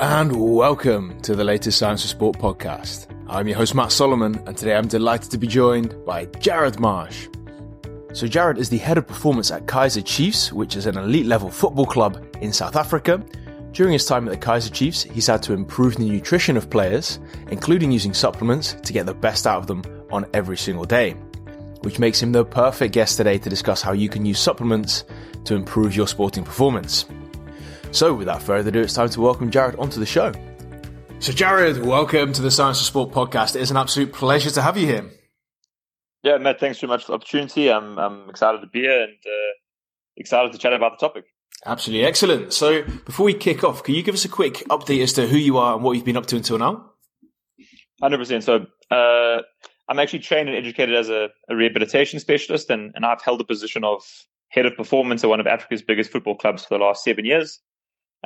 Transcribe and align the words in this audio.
and 0.00 0.54
welcome 0.54 1.20
to 1.22 1.34
the 1.34 1.42
latest 1.42 1.76
Science 1.76 2.02
for 2.02 2.08
Sport 2.08 2.38
podcast. 2.38 3.06
I'm 3.28 3.48
your 3.48 3.56
host, 3.56 3.74
Matt 3.74 3.90
Solomon, 3.90 4.40
and 4.46 4.56
today 4.56 4.76
I'm 4.76 4.86
delighted 4.86 5.32
to 5.32 5.38
be 5.38 5.48
joined 5.48 6.04
by 6.06 6.26
Jared 6.38 6.78
Marsh. 6.78 7.26
So, 8.12 8.28
Jared 8.28 8.58
is 8.58 8.68
the 8.68 8.78
head 8.78 8.96
of 8.96 9.08
performance 9.08 9.50
at 9.50 9.66
Kaizer 9.66 10.04
Chiefs, 10.04 10.52
which 10.52 10.76
is 10.76 10.86
an 10.86 10.96
elite 10.96 11.26
level 11.26 11.50
football 11.50 11.84
club 11.84 12.24
in 12.40 12.52
South 12.52 12.76
Africa. 12.76 13.20
During 13.72 13.92
his 13.92 14.06
time 14.06 14.28
at 14.28 14.30
the 14.30 14.46
Kaizer 14.46 14.72
Chiefs, 14.72 15.02
he's 15.02 15.26
had 15.26 15.42
to 15.42 15.52
improve 15.52 15.96
the 15.96 16.08
nutrition 16.08 16.56
of 16.56 16.70
players, 16.70 17.18
including 17.50 17.90
using 17.90 18.14
supplements 18.14 18.74
to 18.74 18.92
get 18.92 19.04
the 19.04 19.14
best 19.14 19.48
out 19.48 19.58
of 19.58 19.66
them 19.66 19.82
on 20.12 20.26
every 20.32 20.56
single 20.56 20.84
day, 20.84 21.14
which 21.82 21.98
makes 21.98 22.22
him 22.22 22.30
the 22.30 22.44
perfect 22.44 22.94
guest 22.94 23.16
today 23.16 23.36
to 23.36 23.50
discuss 23.50 23.82
how 23.82 23.92
you 23.92 24.08
can 24.08 24.24
use 24.24 24.38
supplements 24.38 25.02
to 25.44 25.56
improve 25.56 25.96
your 25.96 26.06
sporting 26.06 26.44
performance. 26.44 27.04
So, 27.90 28.12
without 28.12 28.42
further 28.42 28.68
ado, 28.68 28.80
it's 28.80 28.92
time 28.92 29.08
to 29.10 29.20
welcome 29.20 29.50
Jared 29.50 29.76
onto 29.76 29.98
the 29.98 30.06
show. 30.06 30.32
So, 31.20 31.32
Jared, 31.32 31.82
welcome 31.82 32.34
to 32.34 32.42
the 32.42 32.50
Science 32.50 32.80
of 32.80 32.86
Sport 32.86 33.12
podcast. 33.12 33.56
It 33.56 33.62
is 33.62 33.70
an 33.70 33.78
absolute 33.78 34.12
pleasure 34.12 34.50
to 34.50 34.62
have 34.62 34.76
you 34.76 34.86
here. 34.86 35.10
Yeah, 36.22 36.36
Matt, 36.36 36.60
thanks 36.60 36.78
very 36.80 36.88
much 36.88 37.04
for 37.04 37.12
the 37.12 37.16
opportunity. 37.16 37.72
I'm, 37.72 37.98
I'm 37.98 38.28
excited 38.28 38.60
to 38.60 38.66
be 38.66 38.80
here 38.80 39.02
and 39.02 39.12
uh, 39.12 39.52
excited 40.18 40.52
to 40.52 40.58
chat 40.58 40.74
about 40.74 40.98
the 40.98 41.06
topic. 41.06 41.24
Absolutely 41.64 42.06
excellent. 42.06 42.52
So, 42.52 42.82
before 42.82 43.24
we 43.24 43.34
kick 43.34 43.64
off, 43.64 43.82
can 43.82 43.94
you 43.94 44.02
give 44.02 44.14
us 44.14 44.24
a 44.26 44.28
quick 44.28 44.56
update 44.68 45.02
as 45.02 45.14
to 45.14 45.26
who 45.26 45.38
you 45.38 45.56
are 45.56 45.74
and 45.74 45.82
what 45.82 45.92
you've 45.92 46.04
been 46.04 46.18
up 46.18 46.26
to 46.26 46.36
until 46.36 46.58
now? 46.58 46.90
100%. 48.02 48.42
So, 48.42 48.66
uh, 48.94 49.42
I'm 49.88 49.98
actually 49.98 50.18
trained 50.18 50.50
and 50.50 50.58
educated 50.58 50.94
as 50.94 51.08
a, 51.08 51.30
a 51.48 51.56
rehabilitation 51.56 52.20
specialist, 52.20 52.68
and, 52.68 52.92
and 52.94 53.06
I've 53.06 53.22
held 53.22 53.40
the 53.40 53.44
position 53.44 53.82
of 53.82 54.02
head 54.50 54.66
of 54.66 54.76
performance 54.76 55.24
at 55.24 55.30
one 55.30 55.40
of 55.40 55.46
Africa's 55.46 55.82
biggest 55.82 56.12
football 56.12 56.36
clubs 56.36 56.64
for 56.64 56.76
the 56.76 56.84
last 56.84 57.02
seven 57.02 57.24
years. 57.24 57.60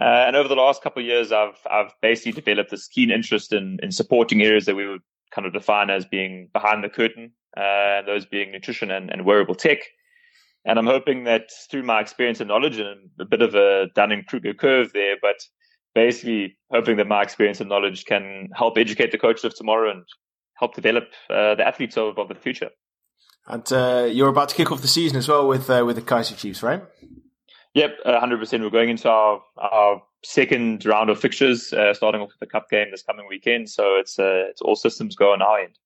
Uh, 0.00 0.24
and 0.26 0.36
over 0.36 0.48
the 0.48 0.54
last 0.54 0.82
couple 0.82 1.00
of 1.02 1.06
years, 1.06 1.32
I've 1.32 1.58
I've 1.70 1.92
basically 2.00 2.32
developed 2.32 2.70
this 2.70 2.88
keen 2.88 3.10
interest 3.10 3.52
in 3.52 3.78
in 3.82 3.92
supporting 3.92 4.42
areas 4.42 4.64
that 4.64 4.74
we 4.74 4.88
would 4.88 5.02
kind 5.34 5.46
of 5.46 5.52
define 5.52 5.90
as 5.90 6.04
being 6.04 6.48
behind 6.52 6.82
the 6.82 6.88
curtain, 6.88 7.32
uh, 7.56 8.02
those 8.02 8.24
being 8.26 8.52
nutrition 8.52 8.90
and, 8.90 9.10
and 9.10 9.24
wearable 9.24 9.54
tech. 9.54 9.78
And 10.64 10.78
I'm 10.78 10.86
hoping 10.86 11.24
that 11.24 11.50
through 11.70 11.82
my 11.82 12.00
experience 12.00 12.40
and 12.40 12.48
knowledge, 12.48 12.78
and 12.78 13.10
a 13.20 13.24
bit 13.24 13.42
of 13.42 13.54
a 13.54 13.88
Dunning 13.94 14.24
Kruger 14.26 14.54
curve 14.54 14.92
there, 14.92 15.16
but 15.20 15.36
basically 15.94 16.56
hoping 16.70 16.96
that 16.96 17.08
my 17.08 17.22
experience 17.22 17.60
and 17.60 17.68
knowledge 17.68 18.04
can 18.04 18.48
help 18.54 18.78
educate 18.78 19.12
the 19.12 19.18
coaches 19.18 19.44
of 19.44 19.54
tomorrow 19.54 19.90
and 19.90 20.04
help 20.54 20.74
develop 20.74 21.04
uh, 21.28 21.54
the 21.56 21.66
athletes 21.66 21.96
of, 21.96 22.18
of 22.18 22.28
the 22.28 22.34
future. 22.34 22.70
And 23.46 23.70
uh, 23.72 24.08
you're 24.10 24.28
about 24.28 24.50
to 24.50 24.54
kick 24.54 24.70
off 24.70 24.82
the 24.82 24.88
season 24.88 25.18
as 25.18 25.28
well 25.28 25.48
with 25.48 25.68
uh, 25.68 25.82
with 25.84 25.96
the 25.96 26.02
Kaizer 26.02 26.36
Chiefs, 26.36 26.62
right? 26.62 26.82
Yep, 27.74 27.98
hundred 28.04 28.38
percent. 28.38 28.62
We're 28.62 28.70
going 28.70 28.90
into 28.90 29.08
our 29.08 29.42
our 29.56 30.02
second 30.24 30.84
round 30.84 31.10
of 31.10 31.18
fixtures, 31.18 31.72
uh, 31.72 31.94
starting 31.94 32.20
off 32.20 32.28
with 32.28 32.40
the 32.40 32.46
cup 32.46 32.68
game 32.70 32.88
this 32.90 33.02
coming 33.02 33.26
weekend. 33.28 33.70
So 33.70 33.96
it's 33.96 34.18
uh, 34.18 34.48
it's 34.50 34.60
all 34.60 34.76
systems 34.76 35.16
go 35.16 35.32
on 35.32 35.42
our 35.42 35.60
end. 35.60 35.78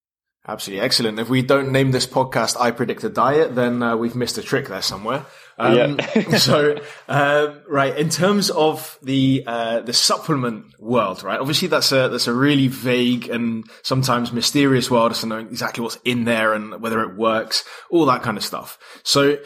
Absolutely 0.49 0.85
excellent. 0.85 1.19
If 1.19 1.29
we 1.29 1.43
don't 1.43 1.73
name 1.73 1.91
this 1.91 2.07
podcast 2.07 2.57
"I 2.61 2.71
Predict 2.71 3.03
a 3.03 3.09
Diet," 3.09 3.55
then 3.57 3.83
uh, 3.83 3.97
we've 3.97 4.15
missed 4.15 4.39
a 4.39 4.43
trick 4.43 4.69
there 4.69 4.83
somewhere. 4.83 5.27
Um, 5.59 5.99
yeah. 5.99 6.37
so, 6.39 6.79
um, 7.09 7.63
right, 7.69 7.97
in 7.97 8.11
terms 8.11 8.51
of 8.51 8.97
the 9.03 9.43
uh, 9.45 9.81
the 9.81 9.93
supplement 9.93 10.67
world, 10.79 11.25
right? 11.25 11.41
Obviously, 11.41 11.67
that's 11.67 11.91
a 11.91 12.09
that's 12.09 12.29
a 12.29 12.33
really 12.33 12.69
vague 12.69 13.29
and 13.29 13.69
sometimes 13.83 14.33
mysterious 14.33 14.89
world 14.89 15.11
as 15.11 15.21
to 15.21 15.27
knowing 15.27 15.49
exactly 15.49 15.83
what's 15.83 15.99
in 16.05 16.25
there 16.25 16.53
and 16.53 16.81
whether 16.81 17.01
it 17.03 17.17
works, 17.17 17.65
all 17.91 18.07
that 18.07 18.23
kind 18.23 18.37
of 18.37 18.45
stuff. 18.45 18.79
So, 19.03 19.39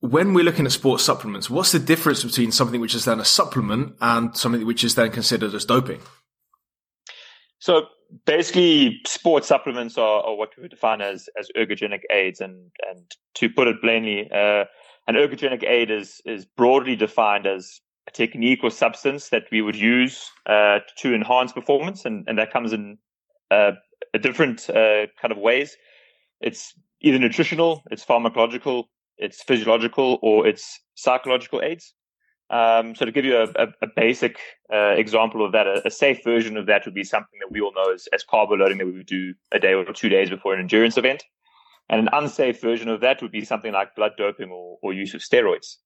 when 0.00 0.34
we're 0.34 0.44
looking 0.44 0.66
at 0.66 0.72
sports 0.72 1.04
supplements, 1.04 1.48
what's 1.48 1.72
the 1.72 1.78
difference 1.78 2.22
between 2.22 2.52
something 2.52 2.80
which 2.80 2.94
is 2.94 3.04
then 3.04 3.20
a 3.20 3.24
supplement 3.24 3.96
and 4.00 4.36
something 4.36 4.66
which 4.66 4.84
is 4.84 4.94
then 4.94 5.10
considered 5.10 5.54
as 5.54 5.64
doping? 5.64 6.00
So 7.58 7.86
basically, 8.26 9.00
sports 9.06 9.48
supplements 9.48 9.96
are, 9.98 10.22
are 10.22 10.34
what 10.34 10.50
we 10.56 10.62
would 10.62 10.70
define 10.70 11.00
as 11.00 11.28
as 11.38 11.48
ergogenic 11.56 12.02
aids, 12.10 12.40
and 12.40 12.70
and 12.90 13.02
to 13.34 13.48
put 13.48 13.68
it 13.68 13.80
plainly, 13.80 14.30
uh, 14.30 14.64
an 15.08 15.14
ergogenic 15.14 15.64
aid 15.64 15.90
is 15.90 16.20
is 16.24 16.44
broadly 16.44 16.96
defined 16.96 17.46
as 17.46 17.80
a 18.08 18.10
technique 18.10 18.60
or 18.62 18.70
substance 18.70 19.30
that 19.30 19.44
we 19.50 19.62
would 19.62 19.76
use 19.76 20.30
uh, 20.46 20.80
to 20.98 21.14
enhance 21.14 21.52
performance, 21.52 22.04
and, 22.04 22.24
and 22.28 22.38
that 22.38 22.52
comes 22.52 22.72
in 22.72 22.98
uh, 23.50 23.72
a 24.14 24.18
different 24.18 24.68
uh, 24.70 25.06
kind 25.20 25.32
of 25.32 25.38
ways. 25.38 25.76
It's 26.40 26.74
either 27.00 27.18
nutritional, 27.18 27.82
it's 27.90 28.04
pharmacological, 28.04 28.84
it's 29.18 29.42
physiological 29.42 30.18
or 30.22 30.46
it's 30.46 30.80
psychological 30.94 31.62
aids. 31.62 31.94
Um, 32.48 32.94
so 32.94 33.04
to 33.04 33.10
give 33.10 33.24
you 33.24 33.36
a, 33.36 33.48
a, 33.56 33.66
a 33.82 33.86
basic 33.96 34.38
uh, 34.72 34.94
example 34.96 35.44
of 35.44 35.52
that, 35.52 35.66
a, 35.66 35.84
a, 35.84 35.90
safe 35.90 36.22
version 36.22 36.56
of 36.56 36.66
that 36.66 36.84
would 36.84 36.94
be 36.94 37.02
something 37.02 37.40
that 37.40 37.50
we 37.50 37.60
all 37.60 37.72
know 37.74 37.92
as, 37.92 38.06
as 38.12 38.22
carbo 38.22 38.54
loading 38.54 38.78
that 38.78 38.86
we 38.86 38.92
would 38.92 39.06
do 39.06 39.34
a 39.50 39.58
day 39.58 39.74
or 39.74 39.84
two 39.92 40.08
days 40.08 40.30
before 40.30 40.54
an 40.54 40.60
endurance 40.60 40.96
event. 40.96 41.24
And 41.88 42.00
an 42.00 42.08
unsafe 42.12 42.60
version 42.60 42.88
of 42.88 43.00
that 43.00 43.20
would 43.20 43.32
be 43.32 43.44
something 43.44 43.72
like 43.72 43.96
blood 43.96 44.12
doping 44.16 44.50
or, 44.50 44.78
or 44.80 44.92
use 44.92 45.12
of 45.12 45.22
steroids. 45.22 45.76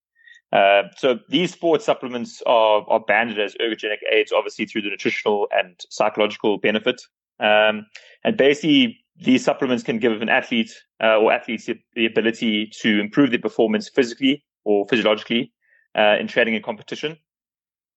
Uh, 0.52 0.82
so 0.96 1.18
these 1.28 1.52
sports 1.52 1.84
supplements 1.84 2.42
are, 2.44 2.84
are 2.88 3.00
banded 3.00 3.38
as 3.38 3.54
ergogenic 3.54 3.98
aids, 4.12 4.32
obviously 4.32 4.66
through 4.66 4.82
the 4.82 4.90
nutritional 4.90 5.48
and 5.52 5.80
psychological 5.88 6.58
benefit. 6.58 7.00
Um, 7.38 7.86
and 8.24 8.36
basically, 8.36 8.99
these 9.20 9.44
supplements 9.44 9.82
can 9.82 9.98
give 9.98 10.22
an 10.22 10.28
athlete 10.28 10.72
uh, 11.02 11.18
or 11.18 11.32
athletes 11.32 11.68
the 11.94 12.06
ability 12.06 12.70
to 12.80 13.00
improve 13.00 13.30
their 13.30 13.38
performance 13.38 13.88
physically 13.88 14.42
or 14.64 14.86
physiologically 14.88 15.52
uh, 15.96 16.16
in 16.18 16.26
training 16.26 16.54
and 16.54 16.64
competition. 16.64 17.18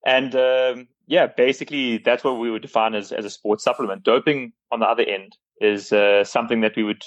And 0.05 0.35
um, 0.35 0.87
yeah, 1.07 1.27
basically 1.27 1.97
that's 1.99 2.23
what 2.23 2.39
we 2.39 2.51
would 2.51 2.61
define 2.61 2.93
as, 2.93 3.11
as 3.11 3.25
a 3.25 3.29
sports 3.29 3.63
supplement. 3.63 4.03
Doping, 4.03 4.51
on 4.71 4.79
the 4.79 4.85
other 4.85 5.03
end, 5.03 5.37
is 5.61 5.93
uh, 5.93 6.23
something 6.25 6.61
that 6.61 6.75
we 6.75 6.83
would 6.83 7.03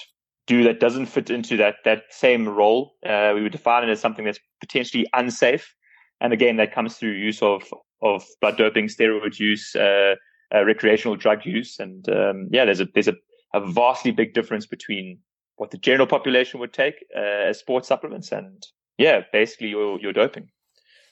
do 0.47 0.63
that 0.63 0.81
doesn't 0.81 1.07
fit 1.07 1.29
into 1.29 1.57
that 1.57 1.77
that 1.85 2.05
same 2.11 2.49
role. 2.49 2.95
Uh, 3.05 3.33
we 3.35 3.43
would 3.43 3.53
define 3.53 3.87
it 3.87 3.91
as 3.91 4.01
something 4.01 4.25
that's 4.25 4.41
potentially 4.61 5.07
unsafe. 5.13 5.75
And 6.21 6.33
again, 6.33 6.57
that 6.57 6.73
comes 6.73 6.97
through 6.97 7.13
use 7.13 7.43
of 7.43 7.63
of 8.03 8.25
blood 8.41 8.57
doping, 8.57 8.89
steroid 8.89 9.39
use, 9.39 9.75
uh, 9.75 10.15
uh, 10.55 10.65
recreational 10.65 11.17
drug 11.17 11.45
use, 11.45 11.79
and 11.79 12.09
um, 12.09 12.49
yeah, 12.51 12.65
there's 12.65 12.81
a 12.81 12.87
there's 12.95 13.09
a 13.09 13.15
a 13.57 13.73
vastly 13.73 14.11
big 14.11 14.35
difference 14.35 14.67
between 14.67 15.19
what 15.57 15.71
the 15.71 15.79
general 15.79 16.07
population 16.07 16.61
would 16.61 16.73
take 16.73 17.05
uh, 17.17 17.21
as 17.21 17.59
sports 17.59 17.89
supplements 17.89 18.33
and 18.33 18.67
yeah, 18.99 19.23
basically 19.33 19.69
your 19.69 20.01
your 20.01 20.13
doping. 20.13 20.49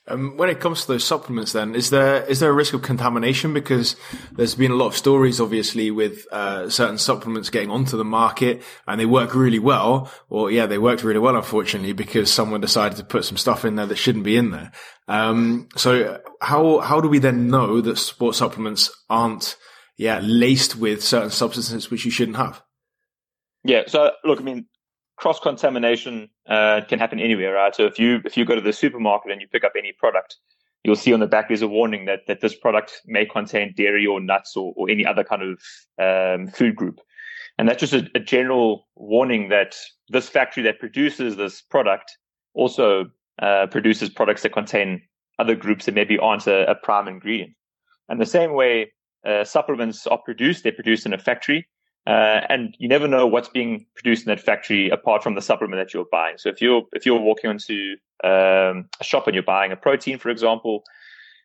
Um, 0.06 0.36
when 0.36 0.50
it 0.50 0.60
comes 0.60 0.82
to 0.82 0.88
those 0.88 1.04
supplements, 1.04 1.52
then 1.52 1.74
is 1.74 1.88
there 1.88 2.22
is 2.24 2.40
there 2.40 2.50
a 2.50 2.54
risk 2.54 2.74
of 2.74 2.82
contamination? 2.82 3.54
Because 3.54 3.96
there's 4.32 4.54
been 4.54 4.70
a 4.70 4.74
lot 4.74 4.88
of 4.88 4.96
stories, 4.96 5.40
obviously, 5.40 5.90
with 5.90 6.26
uh, 6.30 6.68
certain 6.68 6.98
supplements 6.98 7.48
getting 7.48 7.70
onto 7.70 7.96
the 7.96 8.04
market 8.04 8.62
and 8.86 9.00
they 9.00 9.06
work 9.06 9.34
really 9.34 9.58
well. 9.58 10.10
Well, 10.28 10.50
yeah, 10.50 10.66
they 10.66 10.76
worked 10.76 11.04
really 11.04 11.20
well, 11.20 11.36
unfortunately, 11.36 11.94
because 11.94 12.30
someone 12.30 12.60
decided 12.60 12.98
to 12.98 13.04
put 13.04 13.24
some 13.24 13.38
stuff 13.38 13.64
in 13.64 13.76
there 13.76 13.86
that 13.86 13.96
shouldn't 13.96 14.24
be 14.24 14.36
in 14.36 14.50
there. 14.50 14.72
Um, 15.08 15.68
so 15.76 16.20
how 16.42 16.80
how 16.80 17.00
do 17.00 17.08
we 17.08 17.18
then 17.18 17.48
know 17.48 17.80
that 17.80 17.96
sports 17.96 18.38
supplements 18.38 18.90
aren't 19.08 19.56
yeah, 19.96 20.20
laced 20.22 20.76
with 20.76 21.02
certain 21.02 21.30
substances 21.30 21.90
which 21.90 22.04
you 22.04 22.10
shouldn't 22.10 22.36
have. 22.36 22.62
Yeah. 23.64 23.82
So 23.86 24.12
look, 24.24 24.40
I 24.40 24.42
mean, 24.42 24.66
cross 25.16 25.40
contamination 25.40 26.28
uh, 26.48 26.82
can 26.88 26.98
happen 26.98 27.20
anywhere, 27.20 27.54
right? 27.54 27.74
So 27.74 27.84
if 27.84 27.98
you 27.98 28.20
if 28.24 28.36
you 28.36 28.44
go 28.44 28.54
to 28.54 28.60
the 28.60 28.72
supermarket 28.72 29.32
and 29.32 29.40
you 29.40 29.48
pick 29.48 29.64
up 29.64 29.72
any 29.78 29.92
product, 29.92 30.36
you'll 30.82 30.96
see 30.96 31.12
on 31.12 31.20
the 31.20 31.26
back 31.26 31.48
there's 31.48 31.62
a 31.62 31.68
warning 31.68 32.06
that 32.06 32.20
that 32.26 32.40
this 32.40 32.54
product 32.54 33.00
may 33.06 33.24
contain 33.24 33.74
dairy 33.76 34.06
or 34.06 34.20
nuts 34.20 34.56
or, 34.56 34.72
or 34.76 34.90
any 34.90 35.06
other 35.06 35.24
kind 35.24 35.42
of 35.42 35.60
um, 35.98 36.48
food 36.48 36.76
group, 36.76 37.00
and 37.58 37.68
that's 37.68 37.80
just 37.80 37.94
a, 37.94 38.10
a, 38.14 38.20
general 38.20 38.88
warning 38.96 39.48
that 39.48 39.76
this 40.08 40.28
factory 40.28 40.62
that 40.64 40.78
produces 40.80 41.36
this 41.36 41.62
product 41.62 42.16
also 42.54 43.06
uh, 43.40 43.66
produces 43.70 44.10
products 44.10 44.42
that 44.42 44.52
contain 44.52 45.02
other 45.38 45.54
groups 45.54 45.86
that 45.86 45.94
maybe 45.94 46.18
aren't 46.18 46.46
a, 46.46 46.70
a 46.70 46.74
prime 46.74 47.08
ingredient. 47.08 47.52
And 48.08 48.20
the 48.20 48.26
same 48.26 48.52
way, 48.52 48.92
uh, 49.26 49.44
supplements 49.44 50.06
are 50.06 50.18
produced. 50.18 50.62
They're 50.62 50.72
produced 50.72 51.06
in 51.06 51.12
a 51.12 51.18
factory. 51.18 51.66
Uh, 52.06 52.40
and 52.50 52.76
you 52.78 52.86
never 52.86 53.08
know 53.08 53.26
what's 53.26 53.48
being 53.48 53.86
produced 53.94 54.26
in 54.26 54.28
that 54.28 54.40
factory 54.40 54.90
apart 54.90 55.22
from 55.22 55.34
the 55.34 55.40
supplement 55.40 55.80
that 55.80 55.94
you're 55.94 56.06
buying. 56.12 56.36
So 56.36 56.50
if 56.50 56.60
you're 56.60 56.82
if 56.92 57.06
you're 57.06 57.18
walking 57.18 57.50
into 57.50 57.96
um, 58.22 58.88
a 59.00 59.04
shop 59.04 59.26
and 59.26 59.34
you're 59.34 59.42
buying 59.42 59.72
a 59.72 59.76
protein, 59.76 60.18
for 60.18 60.28
example, 60.28 60.82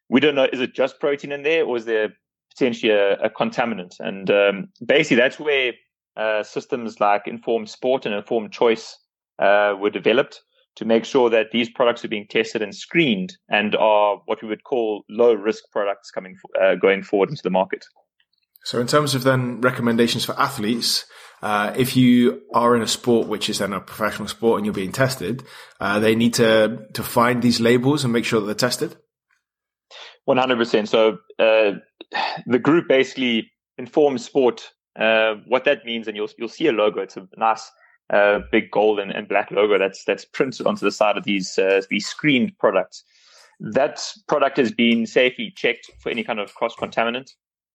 we 0.09 0.19
don't 0.19 0.35
know 0.35 0.47
is 0.51 0.59
it 0.59 0.75
just 0.75 0.99
protein 0.99 1.31
in 1.31 1.43
there 1.43 1.63
or 1.63 1.77
is 1.77 1.85
there 1.85 2.09
potentially 2.49 2.91
a, 2.91 3.13
a 3.19 3.29
contaminant? 3.29 3.95
And 3.99 4.29
um, 4.29 4.67
basically, 4.85 5.17
that's 5.17 5.39
where 5.39 5.73
uh, 6.17 6.43
systems 6.43 6.99
like 6.99 7.25
informed 7.25 7.69
sport 7.69 8.05
and 8.05 8.13
informed 8.13 8.51
choice 8.51 8.97
uh, 9.39 9.75
were 9.79 9.89
developed 9.89 10.41
to 10.79 10.85
make 10.85 11.03
sure 11.03 11.29
that 11.29 11.51
these 11.51 11.69
products 11.69 12.05
are 12.05 12.07
being 12.07 12.25
tested 12.25 12.61
and 12.61 12.73
screened 12.73 13.37
and 13.49 13.75
are 13.75 14.21
what 14.27 14.41
we 14.41 14.47
would 14.47 14.63
call 14.63 15.03
low 15.09 15.33
risk 15.33 15.65
products 15.73 16.09
coming 16.09 16.37
uh, 16.59 16.75
going 16.75 17.03
forward 17.03 17.29
into 17.29 17.43
the 17.43 17.49
market. 17.49 17.83
So, 18.63 18.79
in 18.79 18.87
terms 18.87 19.13
of 19.13 19.23
then 19.23 19.59
recommendations 19.59 20.23
for 20.23 20.39
athletes, 20.39 21.05
uh, 21.41 21.73
if 21.75 21.97
you 21.97 22.41
are 22.53 22.77
in 22.77 22.81
a 22.81 22.87
sport 22.87 23.27
which 23.27 23.49
is 23.49 23.59
then 23.59 23.73
a 23.73 23.81
professional 23.81 24.29
sport 24.29 24.57
and 24.59 24.65
you're 24.65 24.73
being 24.73 24.93
tested, 24.93 25.43
uh, 25.81 25.99
they 25.99 26.15
need 26.15 26.33
to 26.35 26.85
to 26.93 27.03
find 27.03 27.41
these 27.41 27.59
labels 27.59 28.05
and 28.05 28.13
make 28.13 28.25
sure 28.25 28.39
that 28.39 28.45
they're 28.45 28.69
tested. 28.69 28.95
100%. 30.29 30.87
So 30.87 31.17
uh, 31.39 31.71
the 32.45 32.59
group 32.59 32.87
basically 32.87 33.51
informs 33.77 34.23
sport. 34.23 34.71
Uh, 34.97 35.35
what 35.47 35.65
that 35.65 35.85
means, 35.85 36.07
and 36.07 36.15
you'll 36.15 36.29
you'll 36.37 36.47
see 36.47 36.67
a 36.67 36.71
logo. 36.71 37.01
It's 37.01 37.17
a 37.17 37.27
nice 37.35 37.69
uh, 38.09 38.39
big 38.51 38.71
gold 38.71 38.99
and, 38.99 39.11
and, 39.11 39.27
black 39.27 39.51
logo 39.51 39.77
that's 39.77 40.03
that's 40.03 40.25
printed 40.25 40.65
onto 40.65 40.83
the 40.85 40.91
side 40.91 41.17
of 41.17 41.23
these 41.23 41.57
uh, 41.59 41.81
these 41.89 42.07
screened 42.07 42.57
products. 42.57 43.03
That 43.59 44.01
product 44.27 44.57
has 44.57 44.71
been 44.71 45.05
safely 45.05 45.53
checked 45.55 45.91
for 45.99 46.09
any 46.09 46.23
kind 46.23 46.39
of 46.39 46.55
cross 46.55 46.75
contaminant. 46.75 47.31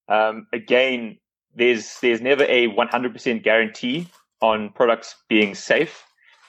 Um, 0.08 0.46
again, 0.52 1.18
there's 1.54 1.98
there's 2.00 2.20
never 2.20 2.44
a 2.44 2.68
100% 2.68 3.42
guarantee 3.42 4.08
on 4.40 4.70
products 4.70 5.14
being 5.28 5.54
safe, 5.54 6.04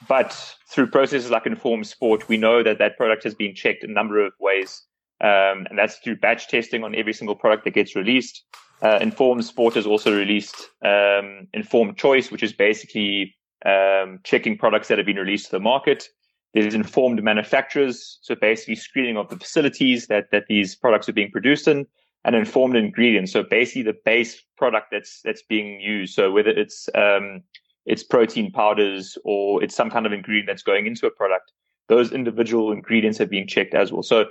but 0.08 0.32
through 0.68 0.88
processes 0.88 1.30
like 1.30 1.46
Informed 1.46 1.86
Sport, 1.86 2.28
we 2.28 2.36
know 2.36 2.62
that 2.62 2.78
that 2.78 2.96
product 2.96 3.24
has 3.24 3.34
been 3.34 3.54
checked 3.54 3.84
a 3.84 3.90
number 3.90 4.24
of 4.24 4.32
ways, 4.40 4.82
um, 5.20 5.66
and 5.70 5.78
that's 5.78 5.96
through 5.98 6.16
batch 6.16 6.48
testing 6.48 6.82
on 6.82 6.94
every 6.94 7.12
single 7.12 7.36
product 7.36 7.64
that 7.64 7.74
gets 7.74 7.94
released. 7.94 8.42
Uh, 8.82 8.98
Informed 9.00 9.44
Sport 9.44 9.74
has 9.74 9.86
also 9.86 10.14
released 10.14 10.70
um, 10.84 11.46
Informed 11.54 11.96
Choice, 11.96 12.30
which 12.30 12.42
is 12.42 12.52
basically 12.52 13.34
um, 13.64 14.20
checking 14.24 14.58
products 14.58 14.88
that 14.88 14.98
have 14.98 15.06
been 15.06 15.16
released 15.16 15.46
to 15.46 15.52
the 15.52 15.60
market. 15.60 16.08
There's 16.54 16.74
informed 16.74 17.22
manufacturers, 17.22 18.18
so 18.22 18.34
basically 18.34 18.76
screening 18.76 19.16
of 19.16 19.28
the 19.28 19.36
facilities 19.36 20.06
that 20.06 20.30
that 20.30 20.44
these 20.48 20.74
products 20.74 21.08
are 21.08 21.12
being 21.12 21.30
produced 21.30 21.68
in, 21.68 21.86
and 22.24 22.34
informed 22.34 22.76
ingredients. 22.76 23.32
So 23.32 23.42
basically 23.42 23.82
the 23.82 23.96
base 24.04 24.42
product 24.56 24.88
that's 24.90 25.20
that's 25.22 25.42
being 25.42 25.80
used. 25.80 26.14
So 26.14 26.32
whether 26.32 26.50
it's 26.50 26.88
um, 26.94 27.42
it's 27.86 28.02
protein 28.02 28.50
powders 28.50 29.16
or 29.24 29.62
it's 29.62 29.74
some 29.74 29.90
kind 29.90 30.06
of 30.06 30.12
ingredient 30.12 30.48
that's 30.48 30.62
going 30.62 30.86
into 30.86 31.06
a 31.06 31.10
product, 31.10 31.52
those 31.88 32.12
individual 32.12 32.72
ingredients 32.72 33.20
are 33.20 33.26
being 33.26 33.46
checked 33.46 33.74
as 33.74 33.92
well. 33.92 34.02
So 34.02 34.26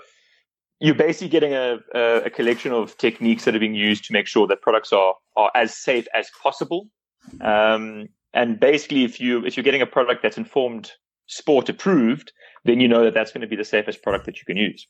you're 0.82 0.96
basically 0.96 1.30
getting 1.30 1.54
a, 1.54 1.78
a, 1.94 2.24
a 2.26 2.30
collection 2.30 2.74
of 2.74 2.98
techniques 2.98 3.46
that 3.46 3.56
are 3.56 3.60
being 3.60 3.76
used 3.76 4.04
to 4.06 4.14
make 4.14 4.28
sure 4.28 4.46
that 4.48 4.62
products 4.62 4.92
are 4.92 5.16
are 5.36 5.52
as 5.56 5.76
safe 5.76 6.08
as 6.14 6.30
possible. 6.42 6.88
Um, 7.42 8.10
and 8.36 8.60
basically, 8.60 9.04
if 9.04 9.20
you 9.20 9.46
if 9.46 9.58
you're 9.58 9.64
getting 9.64 9.82
a 9.82 9.88
product 9.88 10.22
that's 10.22 10.38
informed 10.38 10.92
sport 11.28 11.70
approved, 11.70 12.32
then 12.66 12.80
you 12.80 12.88
know 12.88 13.06
that 13.06 13.14
that's 13.14 13.32
going 13.32 13.42
to 13.42 13.48
be 13.48 13.56
the 13.56 13.64
safest 13.66 14.04
product 14.04 14.26
that 14.26 14.38
you 14.38 14.46
can 14.46 14.58
use. 14.58 14.88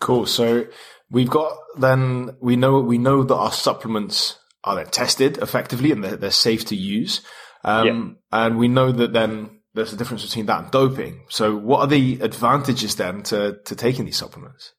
Cool. 0.00 0.26
So 0.26 0.66
we've 1.10 1.30
got 1.30 1.56
then 1.78 2.36
we 2.40 2.56
know 2.56 2.80
we 2.80 2.98
know 2.98 3.22
that 3.22 3.34
our 3.34 3.52
supplements 3.52 4.38
are 4.64 4.74
then 4.74 4.86
tested 4.86 5.38
effectively 5.38 5.92
and 5.92 6.02
they're, 6.02 6.16
they're 6.16 6.30
safe 6.30 6.64
to 6.66 6.76
use. 6.76 7.22
Um, 7.64 7.86
yeah. 8.32 8.44
and 8.44 8.58
we 8.58 8.68
know 8.68 8.92
that 8.92 9.12
then 9.12 9.60
there's 9.74 9.92
a 9.92 9.96
difference 9.96 10.24
between 10.24 10.46
that 10.46 10.62
and 10.62 10.70
doping. 10.70 11.24
So 11.28 11.56
what 11.56 11.80
are 11.80 11.86
the 11.86 12.20
advantages 12.20 12.96
then 12.96 13.22
to, 13.24 13.58
to 13.64 13.76
taking 13.76 14.04
these 14.04 14.16
supplements? 14.16 14.72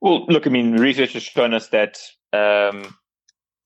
Well, 0.00 0.26
look, 0.26 0.46
I 0.46 0.50
mean, 0.50 0.72
research 0.72 1.12
has 1.14 1.22
shown 1.22 1.52
us 1.52 1.68
that 1.68 1.98
um, 2.32 2.96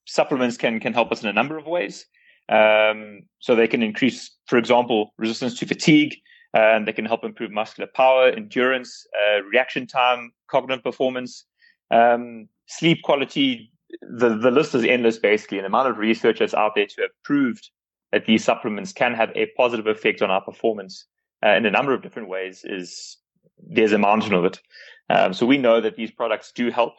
supplements 0.07 0.57
can 0.57 0.81
can 0.81 0.93
help 0.93 1.13
us 1.13 1.23
in 1.23 1.29
a 1.29 1.33
number 1.33 1.59
of 1.59 1.67
ways. 1.67 2.07
Um, 2.51 3.23
so 3.39 3.55
they 3.55 3.69
can 3.69 3.83
increase, 3.83 4.31
for 4.47 4.59
example, 4.59 5.15
resistance 5.19 5.59
to 5.61 5.67
fatigue, 5.67 6.17
and 6.53 6.87
they 6.87 6.93
can 6.93 7.05
help 7.05 7.25
improve 7.25 7.53
muscular 7.53 7.89
power, 7.95 8.29
endurance, 8.29 9.07
uh, 9.17 9.43
reaction 9.45 9.87
time, 9.87 10.33
cognitive 10.51 10.83
performance, 10.83 11.45
um, 11.91 12.49
sleep 12.67 13.03
quality. 13.03 13.71
The, 14.03 14.37
the 14.37 14.51
list 14.51 14.75
is 14.75 14.85
endless, 14.85 15.19
basically. 15.19 15.59
And 15.59 15.65
the 15.65 15.69
amount 15.69 15.89
of 15.89 15.99
research 15.99 16.41
that's 16.41 16.55
out 16.55 16.73
there 16.75 16.87
to 16.87 17.03
have 17.03 17.11
proved 17.25 17.71
that 18.13 18.27
these 18.27 18.45
supplements 18.45 18.93
can 18.93 19.15
have 19.15 19.31
a 19.37 19.47
positive 19.57 19.87
effect 19.87 20.23
on 20.23 20.31
our 20.31 20.41
performance 20.41 21.07
uh, 21.45 21.51
in 21.51 21.67
a 21.67 21.71
number 21.71 21.95
of 21.95 22.03
different 22.03 22.29
ways 22.29 22.63
is 22.65 23.17
there's 23.59 23.93
a 23.93 23.99
mountain 23.99 24.35
of 24.35 24.45
it. 24.45 24.61
Um, 25.09 25.33
so 25.33 25.47
we 25.47 25.59
know 25.59 25.81
that 25.81 25.97
these 25.97 26.11
products 26.11 26.53
do 26.53 26.71
help. 26.71 26.95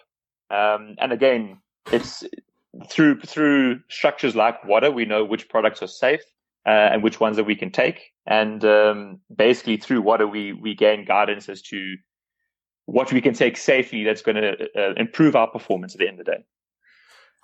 Um, 0.50 0.96
and 1.00 1.12
again, 1.12 1.60
it's 1.92 2.24
through 2.90 3.22
through 3.22 3.80
structures 3.90 4.36
like 4.36 4.64
WADA, 4.66 4.92
we 4.92 5.06
know 5.06 5.26
which 5.26 5.50
products 5.50 5.82
are 5.82 5.88
safe 5.88 6.22
uh, 6.66 6.70
and 6.70 7.04
which 7.04 7.20
ones 7.20 7.36
that 7.38 7.44
we 7.44 7.56
can 7.56 7.72
take. 7.72 8.02
And 8.26 8.64
um, 8.64 9.20
basically, 9.36 9.78
through 9.78 10.02
WADA, 10.02 10.28
we 10.28 10.54
we 10.54 10.76
gain 10.76 11.06
guidance 11.06 11.50
as 11.50 11.62
to 11.64 11.96
what 12.86 13.12
we 13.12 13.22
can 13.22 13.34
take 13.34 13.58
safely 13.58 14.04
that's 14.04 14.22
going 14.22 14.36
to 14.36 14.68
uh, 14.78 14.94
improve 14.98 15.36
our 15.36 15.48
performance 15.48 15.96
at 15.96 16.00
the 16.00 16.08
end 16.08 16.20
of 16.20 16.26
the 16.26 16.32
day. 16.32 16.44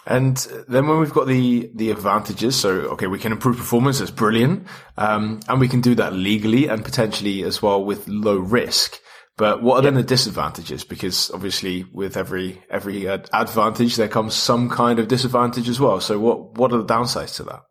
And 0.06 0.38
then 0.68 0.88
when 0.88 1.00
we've 1.00 1.14
got 1.14 1.28
the 1.28 1.70
the 1.76 1.92
advantages, 1.92 2.56
so 2.56 2.70
okay, 2.70 3.08
we 3.08 3.20
can 3.20 3.32
improve 3.34 3.58
performance. 3.58 4.00
That's 4.00 4.12
brilliant, 4.12 4.68
um, 4.98 5.42
and 5.50 5.60
we 5.60 5.68
can 5.68 5.82
do 5.82 5.96
that 5.96 6.14
legally 6.14 6.68
and 6.68 6.84
potentially 6.86 7.44
as 7.44 7.62
well 7.62 7.84
with 7.84 8.08
low 8.08 8.38
risk. 8.38 9.00
But 9.38 9.62
what 9.62 9.78
are 9.78 9.82
then 9.84 9.94
the 9.94 10.04
disadvantages? 10.04 10.84
Because 10.84 11.30
obviously, 11.32 11.86
with 11.94 12.18
every 12.18 12.64
every 12.72 13.06
advantage, 13.06 13.96
there 13.96 14.08
comes 14.08 14.34
some 14.34 14.70
kind 14.70 14.98
of 14.98 15.08
disadvantage 15.08 15.70
as 15.70 15.80
well. 15.80 16.00
So, 16.02 16.18
what 16.20 16.58
what 16.58 16.74
are 16.74 16.80
the 16.80 16.86
downsides 16.86 17.36
to 17.36 17.44
that? 17.44 17.62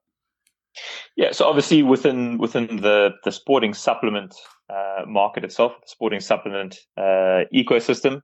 Yeah, 1.17 1.33
so 1.33 1.47
obviously 1.47 1.83
within 1.83 2.39
within 2.39 2.77
the 2.77 3.11
the 3.25 3.33
sporting 3.33 3.75
supplement 3.75 4.35
uh, 4.71 5.03
market 5.07 5.45
itself, 5.45 5.73
the 5.81 5.89
sporting 5.89 6.21
supplement 6.21 6.77
uh, 6.97 7.45
ecosystem, 7.53 8.21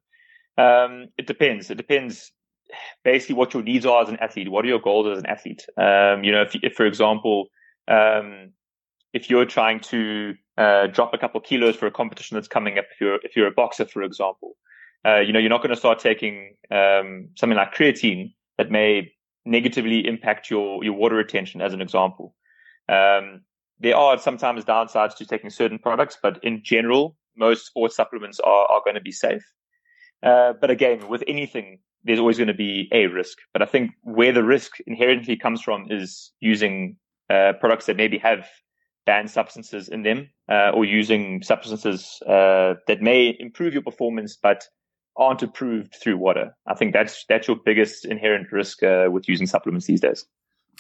um, 0.59 1.07
it 1.19 1.27
depends. 1.27 1.71
It 1.71 1.77
depends 1.77 2.31
basically 3.05 3.35
what 3.35 3.55
your 3.55 3.63
needs 3.63 3.87
are 3.87 4.03
as 4.03 4.09
an 4.09 4.19
athlete. 4.21 4.51
What 4.51 4.65
are 4.65 4.69
your 4.69 4.81
goals 4.81 5.07
as 5.09 5.19
an 5.19 5.27
athlete? 5.27 5.65
Um, 5.77 6.23
you 6.25 6.33
know, 6.33 6.43
if, 6.43 6.55
if 6.63 6.75
for 6.75 6.87
example, 6.87 7.47
um, 7.89 8.53
if 9.13 9.31
you're 9.31 9.47
trying 9.47 9.81
to 9.81 10.35
uh, 10.59 10.87
drop 10.89 11.15
a 11.15 11.19
couple 11.19 11.41
kilos 11.41 11.77
for 11.77 11.87
a 11.87 11.91
competition 11.91 12.35
that's 12.35 12.49
coming 12.49 12.79
up, 12.79 12.85
if 12.93 13.01
you're 13.01 13.19
if 13.23 13.37
you're 13.37 13.47
a 13.47 13.53
boxer, 13.53 13.87
for 13.87 14.03
example, 14.03 14.57
uh, 15.07 15.19
you 15.19 15.33
know 15.33 15.39
you're 15.39 15.51
not 15.51 15.63
going 15.63 15.71
to 15.75 15.77
start 15.77 15.99
taking 15.99 16.55
um, 16.71 17.29
something 17.37 17.57
like 17.57 17.75
creatine 17.75 18.35
that 18.59 18.71
may 18.71 19.13
negatively 19.45 20.07
impact 20.07 20.51
your 20.51 20.85
your 20.85 20.93
water 20.93 21.17
retention, 21.17 21.61
as 21.61 21.73
an 21.73 21.81
example. 21.81 22.35
Um, 22.89 23.43
there 23.81 23.97
are 23.97 24.19
sometimes 24.19 24.65
downsides 24.65 25.17
to 25.17 25.27
taking 25.27 25.51
certain 25.51 25.79
products, 25.79 26.19
but 26.23 26.43
in 26.45 26.63
general, 26.63 27.17
most 27.37 27.67
sports 27.67 27.97
supplements 27.97 28.39
are 28.41 28.67
are 28.71 28.83
going 28.85 28.95
to 28.97 29.01
be 29.01 29.13
safe. 29.13 29.45
Uh, 30.23 30.53
but 30.61 30.71
again, 30.71 31.09
with 31.09 31.25
anything, 31.27 31.79
there's 32.05 32.19
always 32.19 32.37
going 32.37 32.49
to 32.49 32.55
be 32.55 32.89
a 32.93 33.07
risk. 33.07 33.39
But 33.53 33.63
I 33.63 33.67
think 33.67 33.93
where 34.03 34.33
the 34.33 34.45
risk 34.45 34.79
inherently 34.87 35.37
comes 35.37 35.63
from 35.63 35.87
is 35.91 36.33
using 36.41 36.97
uh, 37.31 37.55
products 37.59 37.87
that 37.87 37.97
maybe 37.97 38.19
have 38.19 38.47
banned 39.05 39.31
substances 39.31 39.89
in 39.89 40.03
them 40.03 40.31
uh, 40.51 40.71
or 40.71 40.85
using 40.85 41.43
substances 41.43 42.21
uh, 42.27 42.75
that 42.87 43.01
may 43.01 43.37
improve 43.39 43.73
your 43.73 43.83
performance 43.83 44.37
but 44.41 44.65
aren't 45.17 45.43
approved 45.43 45.95
through 45.95 46.17
WADA. 46.17 46.55
I 46.67 46.75
think 46.75 46.93
that's 46.93 47.25
that's 47.29 47.47
your 47.49 47.57
biggest 47.65 48.05
inherent 48.05 48.51
risk 48.53 48.83
uh, 48.83 49.09
with 49.11 49.29
using 49.29 49.47
supplements 49.47 49.87
these 49.87 50.01
days. 50.01 50.25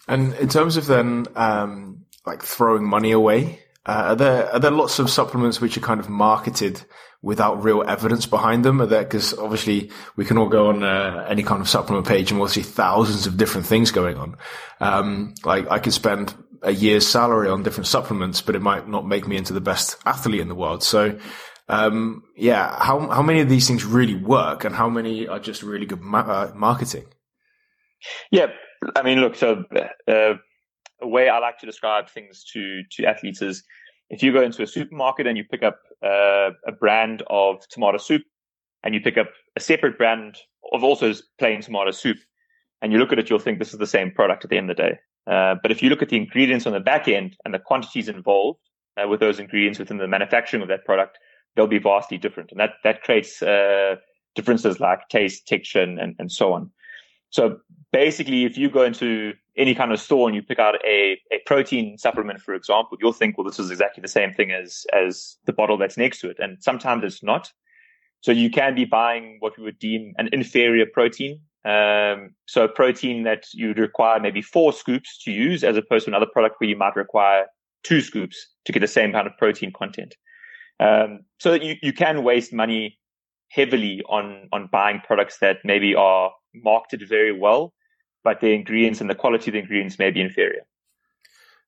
And 0.08 0.34
in 0.34 0.48
terms 0.48 0.76
of 0.76 0.86
then 0.86 1.26
um, 1.36 2.04
like 2.26 2.42
throwing 2.42 2.84
money 2.84 3.12
away, 3.12 3.60
uh, 3.86 3.90
are 4.08 4.16
there 4.16 4.52
are 4.52 4.58
there 4.58 4.70
lots 4.70 4.98
of 4.98 5.10
supplements 5.10 5.60
which 5.60 5.76
are 5.76 5.80
kind 5.80 6.00
of 6.00 6.08
marketed 6.08 6.84
without 7.20 7.62
real 7.62 7.84
evidence 7.86 8.26
behind 8.26 8.64
them? 8.64 8.80
Are 8.80 8.86
there 8.86 9.02
because 9.02 9.36
obviously 9.38 9.90
we 10.16 10.24
can 10.24 10.38
all 10.38 10.48
go 10.48 10.68
on 10.68 10.82
uh, 10.82 11.26
any 11.28 11.42
kind 11.42 11.60
of 11.60 11.68
supplement 11.68 12.06
page 12.06 12.30
and 12.30 12.40
we'll 12.40 12.48
see 12.48 12.62
thousands 12.62 13.26
of 13.26 13.36
different 13.36 13.66
things 13.66 13.90
going 13.90 14.16
on. 14.16 14.36
Um, 14.80 15.34
like 15.44 15.70
I 15.70 15.78
could 15.78 15.92
spend 15.92 16.34
a 16.62 16.70
year's 16.70 17.06
salary 17.06 17.48
on 17.48 17.62
different 17.62 17.86
supplements, 17.86 18.40
but 18.40 18.54
it 18.54 18.62
might 18.62 18.88
not 18.88 19.06
make 19.06 19.26
me 19.26 19.36
into 19.36 19.52
the 19.52 19.60
best 19.60 19.96
athlete 20.06 20.40
in 20.40 20.48
the 20.48 20.54
world. 20.54 20.82
So, 20.82 21.18
um, 21.68 22.22
yeah, 22.36 22.76
how 22.82 23.08
how 23.08 23.22
many 23.22 23.40
of 23.40 23.48
these 23.48 23.66
things 23.66 23.84
really 23.84 24.14
work, 24.14 24.64
and 24.64 24.74
how 24.74 24.88
many 24.88 25.26
are 25.26 25.40
just 25.40 25.62
really 25.62 25.86
good 25.86 26.00
ma- 26.00 26.20
uh, 26.20 26.52
marketing? 26.54 27.04
Yeah, 28.30 28.46
I 28.96 29.02
mean, 29.02 29.20
look, 29.20 29.36
so 29.36 29.64
uh, 30.08 30.34
a 31.00 31.08
way 31.08 31.28
I 31.28 31.38
like 31.38 31.58
to 31.58 31.66
describe 31.66 32.08
things 32.08 32.44
to 32.52 32.82
to 32.92 33.06
athletes 33.06 33.42
is 33.42 33.64
if 34.10 34.22
you 34.22 34.32
go 34.32 34.42
into 34.42 34.62
a 34.62 34.66
supermarket 34.66 35.26
and 35.26 35.36
you 35.36 35.44
pick 35.44 35.62
up 35.62 35.78
uh, 36.04 36.50
a 36.66 36.72
brand 36.78 37.22
of 37.28 37.66
tomato 37.68 37.98
soup, 37.98 38.22
and 38.82 38.94
you 38.94 39.00
pick 39.00 39.18
up 39.18 39.30
a 39.56 39.60
separate 39.60 39.96
brand 39.96 40.36
of 40.72 40.84
also 40.84 41.12
plain 41.38 41.60
tomato 41.62 41.90
soup, 41.90 42.18
and 42.80 42.92
you 42.92 42.98
look 42.98 43.12
at 43.12 43.18
it, 43.18 43.30
you'll 43.30 43.38
think 43.38 43.58
this 43.58 43.72
is 43.72 43.78
the 43.78 43.86
same 43.86 44.10
product 44.10 44.44
at 44.44 44.50
the 44.50 44.58
end 44.58 44.70
of 44.70 44.76
the 44.76 44.82
day. 44.82 44.98
Uh, 45.30 45.54
but 45.62 45.70
if 45.70 45.82
you 45.82 45.88
look 45.88 46.02
at 46.02 46.08
the 46.08 46.16
ingredients 46.16 46.66
on 46.66 46.72
the 46.72 46.80
back 46.80 47.08
end 47.08 47.36
and 47.44 47.54
the 47.54 47.58
quantities 47.58 48.08
involved 48.08 48.58
uh, 48.96 49.06
with 49.06 49.20
those 49.20 49.38
ingredients 49.38 49.78
within 49.78 49.98
the 49.98 50.08
manufacturing 50.08 50.62
of 50.62 50.68
that 50.68 50.84
product, 50.84 51.18
they'll 51.54 51.66
be 51.66 51.78
vastly 51.78 52.18
different. 52.18 52.50
And 52.50 52.60
that, 52.60 52.74
that 52.84 53.02
creates 53.02 53.42
uh, 53.42 53.96
differences 54.34 54.80
like 54.80 55.08
taste, 55.08 55.46
texture, 55.46 55.82
and, 55.82 56.16
and 56.18 56.32
so 56.32 56.52
on. 56.52 56.70
So 57.30 57.58
basically, 57.92 58.44
if 58.44 58.58
you 58.58 58.68
go 58.68 58.82
into 58.82 59.32
any 59.56 59.74
kind 59.74 59.92
of 59.92 60.00
store 60.00 60.28
and 60.28 60.34
you 60.34 60.42
pick 60.42 60.58
out 60.58 60.76
a, 60.84 61.18
a 61.30 61.38
protein 61.46 61.98
supplement, 61.98 62.40
for 62.40 62.54
example, 62.54 62.98
you'll 63.00 63.12
think, 63.12 63.38
well, 63.38 63.44
this 63.44 63.58
is 63.58 63.70
exactly 63.70 64.00
the 64.00 64.08
same 64.08 64.32
thing 64.32 64.50
as, 64.50 64.86
as 64.92 65.36
the 65.46 65.52
bottle 65.52 65.76
that's 65.76 65.96
next 65.96 66.20
to 66.20 66.30
it. 66.30 66.38
And 66.38 66.62
sometimes 66.62 67.04
it's 67.04 67.22
not. 67.22 67.52
So 68.20 68.32
you 68.32 68.50
can 68.50 68.74
be 68.74 68.84
buying 68.84 69.36
what 69.40 69.56
we 69.58 69.64
would 69.64 69.78
deem 69.78 70.14
an 70.16 70.28
inferior 70.32 70.86
protein 70.86 71.40
um, 71.64 72.34
so 72.46 72.64
a 72.64 72.68
protein 72.68 73.22
that 73.22 73.44
you'd 73.52 73.78
require 73.78 74.18
maybe 74.18 74.42
four 74.42 74.72
scoops 74.72 75.22
to 75.24 75.30
use 75.30 75.62
as 75.62 75.76
opposed 75.76 76.06
to 76.06 76.10
another 76.10 76.26
product 76.32 76.56
where 76.58 76.68
you 76.68 76.76
might 76.76 76.96
require 76.96 77.46
two 77.84 78.00
scoops 78.00 78.48
to 78.64 78.72
get 78.72 78.80
the 78.80 78.88
same 78.88 79.12
kind 79.12 79.26
of 79.26 79.36
protein 79.38 79.72
content. 79.72 80.14
Um, 80.80 81.20
so 81.38 81.52
that 81.52 81.62
you, 81.62 81.76
you 81.82 81.92
can 81.92 82.24
waste 82.24 82.52
money 82.52 82.98
heavily 83.50 84.02
on 84.08 84.48
on 84.52 84.68
buying 84.72 85.00
products 85.06 85.38
that 85.40 85.58
maybe 85.64 85.94
are 85.94 86.32
marketed 86.54 87.08
very 87.08 87.32
well, 87.32 87.72
but 88.24 88.40
the 88.40 88.52
ingredients 88.52 89.00
and 89.00 89.08
the 89.08 89.14
quality 89.14 89.50
of 89.50 89.52
the 89.52 89.60
ingredients 89.60 89.98
may 89.98 90.10
be 90.10 90.20
inferior. 90.20 90.62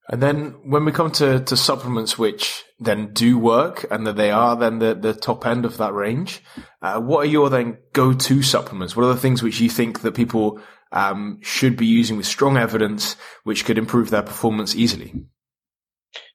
And 0.09 0.23
then 0.23 0.57
when 0.65 0.85
we 0.85 0.93
come 0.93 1.11
to, 1.13 1.41
to 1.41 1.57
supplements 1.57 2.19
which 2.19 2.65
then 2.79 3.13
do 3.15 3.39
work 3.39 3.87
and 3.91 4.07
that 4.07 4.17
they 4.17 4.31
are 4.31 4.55
then 4.55 4.79
the, 4.79 4.95
the 4.95 5.15
top 5.15 5.47
end 5.47 5.65
of 5.65 5.79
that 5.79 5.95
range, 5.95 6.43
uh, 6.83 7.01
what 7.01 7.21
are 7.21 7.31
your 7.31 7.49
then 7.49 7.79
go-to 7.95 8.43
supplements? 8.43 8.95
What 8.95 9.05
are 9.05 9.15
the 9.15 9.21
things 9.21 9.43
which 9.43 9.61
you 9.61 9.71
think 9.71 10.03
that 10.03 10.15
people 10.15 10.61
um, 10.93 11.39
should 11.43 11.77
be 11.77 11.87
using 11.87 12.19
with 12.19 12.27
strong 12.27 12.59
evidence 12.59 13.17
which 13.45 13.65
could 13.65 13.79
improve 13.79 14.11
their 14.11 14.23
performance 14.23 14.77
easily? 14.77 15.15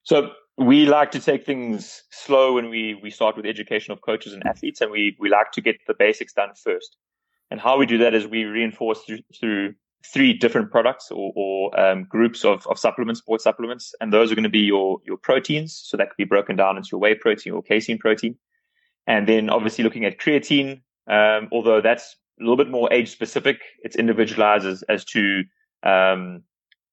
So 0.02 0.32
we 0.58 0.88
like 0.88 1.12
to 1.12 1.20
take 1.20 1.46
things 1.46 2.02
slow 2.10 2.56
when 2.56 2.70
we, 2.70 3.00
we 3.02 3.12
start 3.12 3.38
with 3.38 3.46
education 3.46 3.92
of 3.92 4.02
coaches 4.02 4.34
and 4.34 4.44
athletes 4.48 4.82
and 4.82 4.90
we, 4.90 5.16
we 5.20 5.30
like 5.30 5.52
to 5.54 5.62
get 5.62 5.76
the 5.86 5.94
basics 5.98 6.34
done 6.34 6.50
first. 6.56 6.98
And 7.52 7.60
how 7.60 7.78
we 7.78 7.86
do 7.86 8.00
that 8.00 8.16
is 8.16 8.26
we 8.26 8.46
reinforce 8.46 9.02
through, 9.04 9.20
through 9.40 9.76
three 10.06 10.34
different 10.34 10.72
products 10.72 11.12
or, 11.12 11.32
or 11.36 11.80
um, 11.80 12.04
groups 12.06 12.46
of, 12.46 12.66
of 12.68 12.80
supplements, 12.80 13.20
sports 13.20 13.44
supplements, 13.44 13.94
and 14.00 14.14
those 14.14 14.32
are 14.32 14.36
going 14.36 14.44
to 14.44 14.50
be 14.50 14.60
your 14.60 15.00
your 15.06 15.18
proteins. 15.18 15.80
So 15.84 15.98
that 15.98 16.10
could 16.10 16.18
be 16.18 16.26
broken 16.26 16.56
down 16.56 16.78
into 16.78 16.90
your 16.92 17.00
whey 17.00 17.16
protein 17.16 17.54
or 17.54 17.62
casein 17.62 17.98
protein, 17.98 18.36
and 19.08 19.28
then 19.28 19.50
obviously 19.50 19.84
looking 19.84 20.06
at 20.06 20.20
creatine. 20.20 20.82
Um, 21.08 21.50
although 21.52 21.82
that's 21.82 22.16
a 22.40 22.44
little 22.44 22.58
bit 22.58 22.70
more 22.70 22.92
age 22.94 23.10
specific, 23.10 23.60
it's 23.84 23.96
individualized 23.96 24.66
as, 24.66 24.84
as 24.84 25.04
to 25.06 25.44
um, 25.84 26.44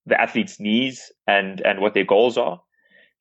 the 0.07 0.21
athlete's 0.21 0.59
needs 0.59 1.13
and 1.27 1.61
and 1.61 1.81
what 1.81 1.95
their 1.95 2.05
goals 2.05 2.37
are. 2.37 2.61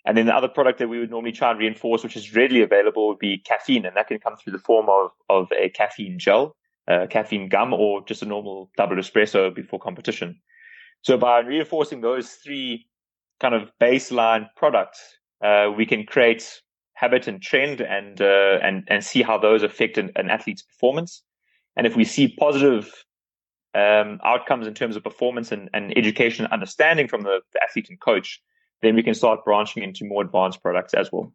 And 0.07 0.15
then 0.15 0.27
the 0.27 0.35
other 0.35 0.47
product 0.47 0.77
that 0.79 0.87
we 0.87 0.99
would 0.99 1.09
normally 1.09 1.31
try 1.31 1.49
and 1.49 1.59
reinforce, 1.59 2.03
which 2.03 2.15
is 2.15 2.35
readily 2.35 2.61
available, 2.61 3.07
would 3.07 3.17
be 3.17 3.39
caffeine, 3.39 3.87
and 3.87 3.95
that 3.95 4.07
can 4.07 4.19
come 4.19 4.35
through 4.35 4.53
the 4.53 4.59
form 4.59 4.87
of 4.89 5.11
of 5.29 5.51
a 5.51 5.69
caffeine 5.69 6.17
gel 6.19 6.55
uh, 6.87 7.07
caffeine 7.09 7.49
gum 7.49 7.73
or 7.73 8.03
just 8.05 8.21
a 8.21 8.25
normal 8.25 8.69
double 8.77 8.95
espresso 8.97 9.53
before 9.53 9.79
competition. 9.79 10.39
So 11.01 11.17
by 11.17 11.39
reinforcing 11.39 12.01
those 12.01 12.29
three 12.29 12.87
kind 13.39 13.53
of 13.53 13.69
baseline 13.81 14.47
products, 14.55 14.99
uh, 15.43 15.71
we 15.75 15.85
can 15.85 16.05
create 16.05 16.61
habit 16.93 17.27
and 17.27 17.41
trend 17.41 17.81
and 17.81 18.21
uh, 18.21 18.59
and 18.61 18.83
and 18.87 19.03
see 19.03 19.21
how 19.21 19.37
those 19.37 19.63
affect 19.63 19.97
an, 19.97 20.11
an, 20.15 20.29
athlete's 20.29 20.63
performance. 20.63 21.23
And 21.75 21.85
if 21.85 21.95
we 21.95 22.05
see 22.05 22.33
positive 22.39 22.91
um, 23.75 24.19
outcomes 24.23 24.65
in 24.65 24.73
terms 24.73 24.95
of 24.95 25.03
performance 25.03 25.51
and, 25.51 25.69
and 25.73 25.95
education 25.97 26.45
and 26.45 26.53
understanding 26.53 27.07
from 27.07 27.23
the, 27.23 27.41
the 27.53 27.61
athlete 27.61 27.89
and 27.89 27.99
coach, 27.99 28.41
then 28.81 28.95
we 28.95 29.03
can 29.03 29.13
start 29.13 29.43
branching 29.43 29.83
into 29.83 30.05
more 30.05 30.23
advanced 30.23 30.61
products 30.61 30.93
as 30.93 31.11
well. 31.11 31.33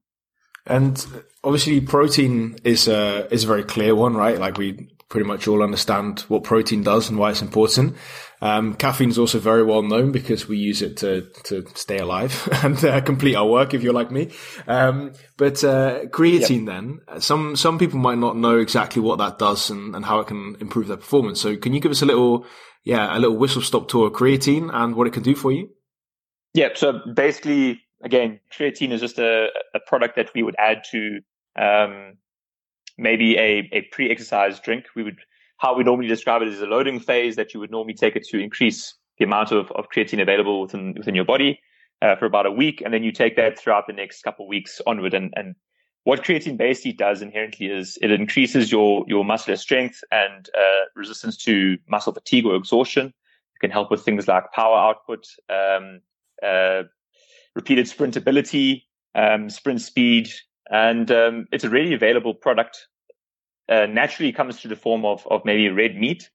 And 0.66 1.06
obviously, 1.44 1.80
protein 1.80 2.56
is 2.64 2.88
a 2.88 3.32
is 3.32 3.44
a 3.44 3.46
very 3.46 3.64
clear 3.64 3.94
one, 3.94 4.14
right? 4.14 4.38
Like 4.38 4.58
we 4.58 4.88
pretty 5.10 5.26
much 5.26 5.46
all 5.46 5.62
understand 5.62 6.20
what 6.28 6.44
protein 6.44 6.82
does 6.82 7.10
and 7.10 7.18
why 7.18 7.30
it's 7.30 7.42
important. 7.42 7.96
Um, 8.40 8.74
caffeine 8.74 9.10
is 9.10 9.18
also 9.18 9.38
very 9.38 9.62
well 9.62 9.82
known 9.82 10.12
because 10.12 10.48
we 10.48 10.56
use 10.56 10.80
it 10.80 10.96
to 10.98 11.28
to 11.44 11.66
stay 11.74 11.98
alive 11.98 12.48
and 12.64 12.82
uh, 12.82 13.02
complete 13.02 13.34
our 13.34 13.46
work. 13.46 13.74
If 13.74 13.82
you're 13.82 13.92
like 13.92 14.10
me, 14.10 14.30
um, 14.66 15.12
but 15.36 15.62
uh, 15.62 16.06
creatine, 16.06 16.66
yep. 16.66 17.00
then 17.10 17.20
some 17.20 17.56
some 17.56 17.78
people 17.78 17.98
might 17.98 18.18
not 18.18 18.38
know 18.38 18.58
exactly 18.58 19.02
what 19.02 19.18
that 19.18 19.38
does 19.38 19.68
and, 19.68 19.94
and 19.94 20.06
how 20.06 20.20
it 20.20 20.28
can 20.28 20.56
improve 20.60 20.86
their 20.86 20.96
performance. 20.96 21.38
So, 21.40 21.56
can 21.56 21.74
you 21.74 21.80
give 21.80 21.90
us 21.90 22.00
a 22.00 22.06
little, 22.06 22.46
yeah, 22.84 23.14
a 23.14 23.18
little 23.18 23.36
whistle 23.36 23.60
stop 23.60 23.88
tour 23.88 24.06
of 24.06 24.14
creatine 24.14 24.70
and 24.72 24.96
what 24.96 25.06
it 25.06 25.12
can 25.12 25.22
do 25.22 25.34
for 25.34 25.52
you? 25.52 25.68
Yeah. 26.54 26.70
So 26.74 27.00
basically, 27.14 27.82
again, 28.02 28.40
creatine 28.56 28.92
is 28.92 29.00
just 29.00 29.18
a, 29.18 29.48
a 29.74 29.80
product 29.86 30.16
that 30.16 30.30
we 30.34 30.42
would 30.42 30.56
add 30.58 30.82
to 30.90 31.20
um, 31.60 32.16
maybe 33.00 33.36
a, 33.36 33.68
a 33.72 33.82
pre-exercise 33.92 34.60
drink. 34.60 34.86
We 34.94 35.02
would 35.02 35.18
how 35.58 35.76
we 35.76 35.84
normally 35.84 36.08
describe 36.08 36.40
it 36.40 36.48
is 36.48 36.62
a 36.62 36.66
loading 36.66 37.00
phase 37.00 37.36
that 37.36 37.52
you 37.52 37.60
would 37.60 37.70
normally 37.70 37.94
take 37.94 38.16
it 38.16 38.24
to 38.28 38.38
increase 38.38 38.94
the 39.18 39.24
amount 39.24 39.52
of, 39.52 39.70
of 39.72 39.90
creatine 39.94 40.22
available 40.22 40.62
within 40.62 40.94
within 40.96 41.14
your 41.14 41.24
body 41.24 41.60
uh, 42.02 42.16
for 42.16 42.26
about 42.26 42.46
a 42.46 42.50
week, 42.50 42.82
and 42.84 42.94
then 42.94 43.02
you 43.02 43.12
take 43.12 43.36
that 43.36 43.58
throughout 43.58 43.86
the 43.86 43.92
next 43.92 44.22
couple 44.22 44.44
of 44.44 44.48
weeks 44.48 44.80
onward. 44.86 45.14
And 45.14 45.32
and 45.36 45.54
what 46.04 46.24
creatine 46.24 46.56
basically 46.56 46.92
does 46.92 47.20
inherently 47.20 47.66
is 47.66 47.98
it 48.00 48.10
increases 48.10 48.72
your 48.72 49.04
your 49.06 49.24
muscular 49.24 49.56
strength 49.56 50.02
and 50.10 50.48
uh, 50.58 50.84
resistance 50.96 51.36
to 51.38 51.78
muscle 51.88 52.12
fatigue 52.12 52.46
or 52.46 52.56
exhaustion. 52.56 53.06
It 53.08 53.60
can 53.60 53.70
help 53.70 53.90
with 53.90 54.02
things 54.02 54.26
like 54.26 54.52
power 54.52 54.78
output, 54.78 55.26
um, 55.50 56.00
uh, 56.42 56.84
repeated 57.54 57.86
sprintability, 57.86 58.84
um, 59.14 59.50
sprint 59.50 59.82
speed, 59.82 60.30
and 60.70 61.10
um, 61.10 61.46
it's 61.52 61.64
a 61.64 61.70
really 61.70 61.92
available 61.92 62.32
product. 62.32 62.86
Uh, 63.70 63.86
naturally 63.86 64.32
comes 64.32 64.60
to 64.60 64.68
the 64.68 64.76
form 64.76 65.04
of 65.04 65.24
of 65.30 65.44
maybe 65.44 65.68
red 65.68 65.96
meat, 65.96 66.28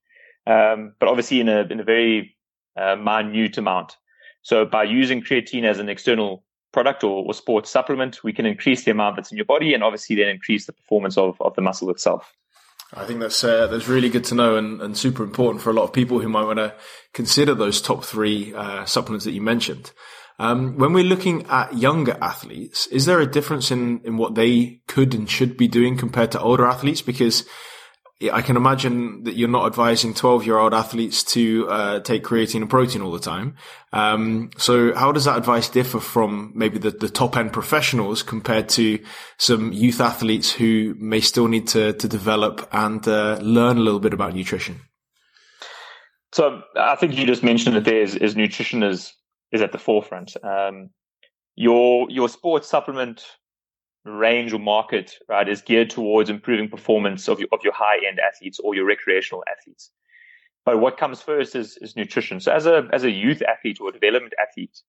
um, 0.46 0.94
but 0.98 1.08
obviously 1.08 1.38
in 1.40 1.48
a 1.48 1.60
in 1.70 1.80
a 1.80 1.84
very 1.84 2.34
uh, 2.76 2.96
minute 2.96 3.58
amount. 3.58 3.96
So 4.42 4.64
by 4.64 4.84
using 4.84 5.22
creatine 5.22 5.64
as 5.64 5.78
an 5.78 5.88
external 5.88 6.44
product 6.72 7.04
or, 7.04 7.24
or 7.26 7.34
sports 7.34 7.70
supplement, 7.70 8.24
we 8.24 8.32
can 8.32 8.46
increase 8.46 8.84
the 8.84 8.90
amount 8.90 9.16
that's 9.16 9.30
in 9.30 9.36
your 9.36 9.44
body, 9.44 9.74
and 9.74 9.84
obviously 9.84 10.16
then 10.16 10.28
increase 10.28 10.64
the 10.66 10.72
performance 10.72 11.18
of 11.18 11.40
of 11.40 11.54
the 11.54 11.62
muscle 11.62 11.90
itself. 11.90 12.32
I 12.94 13.04
think 13.04 13.20
that's 13.20 13.42
uh, 13.42 13.66
that's 13.66 13.88
really 13.88 14.08
good 14.08 14.24
to 14.24 14.34
know 14.34 14.56
and, 14.56 14.80
and 14.80 14.96
super 14.96 15.22
important 15.22 15.62
for 15.62 15.70
a 15.70 15.72
lot 15.74 15.82
of 15.82 15.92
people 15.92 16.20
who 16.20 16.28
might 16.28 16.44
want 16.44 16.58
to 16.58 16.74
consider 17.12 17.54
those 17.54 17.82
top 17.82 18.04
three 18.04 18.54
uh, 18.54 18.84
supplements 18.84 19.24
that 19.24 19.32
you 19.32 19.42
mentioned. 19.42 19.92
Um, 20.38 20.76
when 20.76 20.92
we're 20.92 21.04
looking 21.04 21.46
at 21.46 21.76
younger 21.76 22.16
athletes, 22.20 22.86
is 22.88 23.06
there 23.06 23.20
a 23.20 23.30
difference 23.30 23.70
in, 23.70 24.00
in 24.04 24.16
what 24.16 24.34
they 24.34 24.80
could 24.86 25.14
and 25.14 25.28
should 25.28 25.56
be 25.56 25.68
doing 25.68 25.96
compared 25.96 26.32
to 26.32 26.40
older 26.40 26.66
athletes? 26.66 27.00
Because 27.00 27.44
I 28.32 28.40
can 28.40 28.56
imagine 28.56 29.24
that 29.24 29.36
you're 29.36 29.48
not 29.48 29.66
advising 29.66 30.14
12 30.14 30.46
year 30.46 30.58
old 30.58 30.72
athletes 30.72 31.22
to 31.24 31.68
uh, 31.68 32.00
take 32.00 32.24
creatine 32.24 32.62
and 32.62 32.70
protein 32.70 33.02
all 33.02 33.12
the 33.12 33.18
time. 33.18 33.56
Um, 33.92 34.50
so 34.56 34.94
how 34.94 35.12
does 35.12 35.26
that 35.26 35.36
advice 35.36 35.68
differ 35.68 36.00
from 36.00 36.52
maybe 36.54 36.78
the, 36.78 36.92
the 36.92 37.10
top 37.10 37.36
end 37.36 37.52
professionals 37.52 38.22
compared 38.22 38.70
to 38.70 38.98
some 39.36 39.72
youth 39.72 40.00
athletes 40.00 40.50
who 40.50 40.94
may 40.98 41.20
still 41.20 41.46
need 41.46 41.68
to, 41.68 41.92
to 41.92 42.08
develop 42.08 42.66
and 42.72 43.06
uh, 43.06 43.38
learn 43.42 43.76
a 43.76 43.80
little 43.80 44.00
bit 44.00 44.14
about 44.14 44.34
nutrition? 44.34 44.80
So 46.32 46.62
I 46.74 46.96
think 46.96 47.16
you 47.16 47.26
just 47.26 47.42
mentioned 47.42 47.76
that 47.76 47.84
there 47.84 48.00
is, 48.00 48.14
is 48.14 48.34
nutrition 48.34 48.82
is 48.82 49.12
is 49.52 49.62
at 49.62 49.72
the 49.72 49.78
forefront. 49.78 50.36
Um, 50.42 50.90
your 51.54 52.10
your 52.10 52.28
sports 52.28 52.68
supplement 52.68 53.24
range 54.04 54.52
or 54.52 54.58
market, 54.58 55.16
right, 55.28 55.48
is 55.48 55.60
geared 55.62 55.90
towards 55.90 56.30
improving 56.30 56.68
performance 56.68 57.28
of 57.28 57.40
your, 57.40 57.48
of 57.52 57.60
your 57.64 57.72
high 57.72 57.98
end 58.06 58.20
athletes 58.20 58.60
or 58.60 58.74
your 58.74 58.84
recreational 58.84 59.42
athletes. 59.50 59.90
But 60.64 60.80
what 60.80 60.96
comes 60.96 61.22
first 61.22 61.54
is, 61.54 61.78
is 61.80 61.96
nutrition. 61.96 62.40
So 62.40 62.52
as 62.52 62.66
a 62.66 62.88
as 62.92 63.04
a 63.04 63.10
youth 63.10 63.42
athlete 63.42 63.78
or 63.80 63.92
development 63.92 64.34
athlete, 64.40 64.80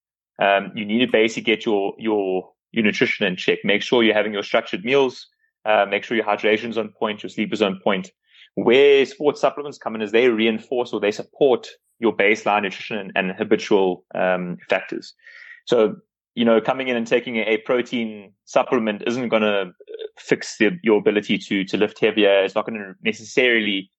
um, 0.41 0.71
you 0.75 0.85
need 0.85 1.05
to 1.05 1.11
basically 1.11 1.43
get 1.43 1.65
your 1.65 1.93
your 1.97 2.51
your 2.71 2.83
nutrition 2.83 3.25
in 3.25 3.35
check. 3.35 3.59
Make 3.63 3.81
sure 3.81 4.03
you're 4.03 4.13
having 4.15 4.33
your 4.33 4.43
structured 4.43 4.83
meals. 4.83 5.27
Uh, 5.65 5.85
make 5.85 6.03
sure 6.03 6.15
your 6.15 6.25
hydration's 6.25 6.77
on 6.77 6.89
point, 6.89 7.23
your 7.23 7.29
sleep 7.29 7.51
is 7.53 7.61
on 7.61 7.79
point. 7.83 8.11
Where 8.57 9.05
sports 9.05 9.39
supplements 9.39 9.77
come 9.77 9.93
in 9.93 10.01
is 10.01 10.11
they 10.11 10.29
reinforce 10.29 10.91
or 10.91 10.99
they 10.99 11.11
support 11.11 11.67
your 11.99 12.11
baseline 12.11 12.63
nutrition 12.63 13.11
and, 13.15 13.31
habitual 13.33 14.03
um, 14.15 14.57
factors. 14.67 15.13
So, 15.65 15.97
you 16.33 16.43
know, 16.43 16.59
coming 16.59 16.87
in 16.87 16.97
and 16.97 17.05
taking 17.05 17.35
a, 17.35 17.57
protein 17.57 18.33
supplement 18.45 19.03
isn't 19.05 19.29
going 19.29 19.43
to 19.43 19.73
fix 20.17 20.57
the, 20.57 20.71
your 20.81 20.97
ability 20.97 21.37
to 21.37 21.65
to 21.65 21.77
lift 21.77 21.99
heavier. 21.99 22.43
It's 22.43 22.55
not 22.55 22.65
going 22.65 22.79
to 22.79 22.95
necessarily 23.03 23.91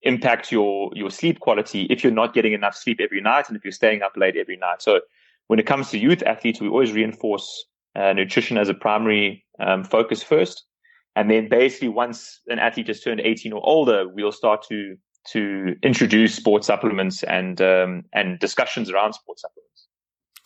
impact 0.00 0.50
your 0.50 0.90
your 0.94 1.10
sleep 1.10 1.40
quality 1.40 1.82
if 1.90 2.02
you're 2.02 2.10
not 2.10 2.32
getting 2.32 2.54
enough 2.54 2.76
sleep 2.76 3.00
every 3.02 3.20
night 3.20 3.48
and 3.48 3.58
if 3.58 3.62
you're 3.62 3.72
staying 3.72 4.00
up 4.00 4.12
late 4.16 4.36
every 4.36 4.56
night. 4.56 4.80
So, 4.80 5.00
when 5.48 5.58
it 5.58 5.66
comes 5.66 5.90
to 5.90 5.98
youth 5.98 6.22
athletes, 6.22 6.62
we 6.62 6.68
always 6.68 6.92
reinforce 6.92 7.66
uh, 7.94 8.14
nutrition 8.14 8.56
as 8.56 8.70
a 8.70 8.74
primary 8.74 9.44
um, 9.60 9.84
focus 9.84 10.22
first. 10.22 10.64
And 11.18 11.28
then 11.28 11.48
basically 11.48 11.88
once 11.88 12.40
an 12.46 12.60
athlete 12.60 12.86
has 12.86 13.00
turned 13.00 13.20
18 13.20 13.52
or 13.52 13.60
older, 13.64 14.08
we'll 14.08 14.30
start 14.30 14.64
to 14.68 14.96
to 15.32 15.74
introduce 15.82 16.36
sports 16.36 16.68
supplements 16.68 17.24
and 17.24 17.60
um, 17.60 18.04
and 18.12 18.38
discussions 18.38 18.88
around 18.88 19.14
sports 19.14 19.42
supplements. 19.42 19.88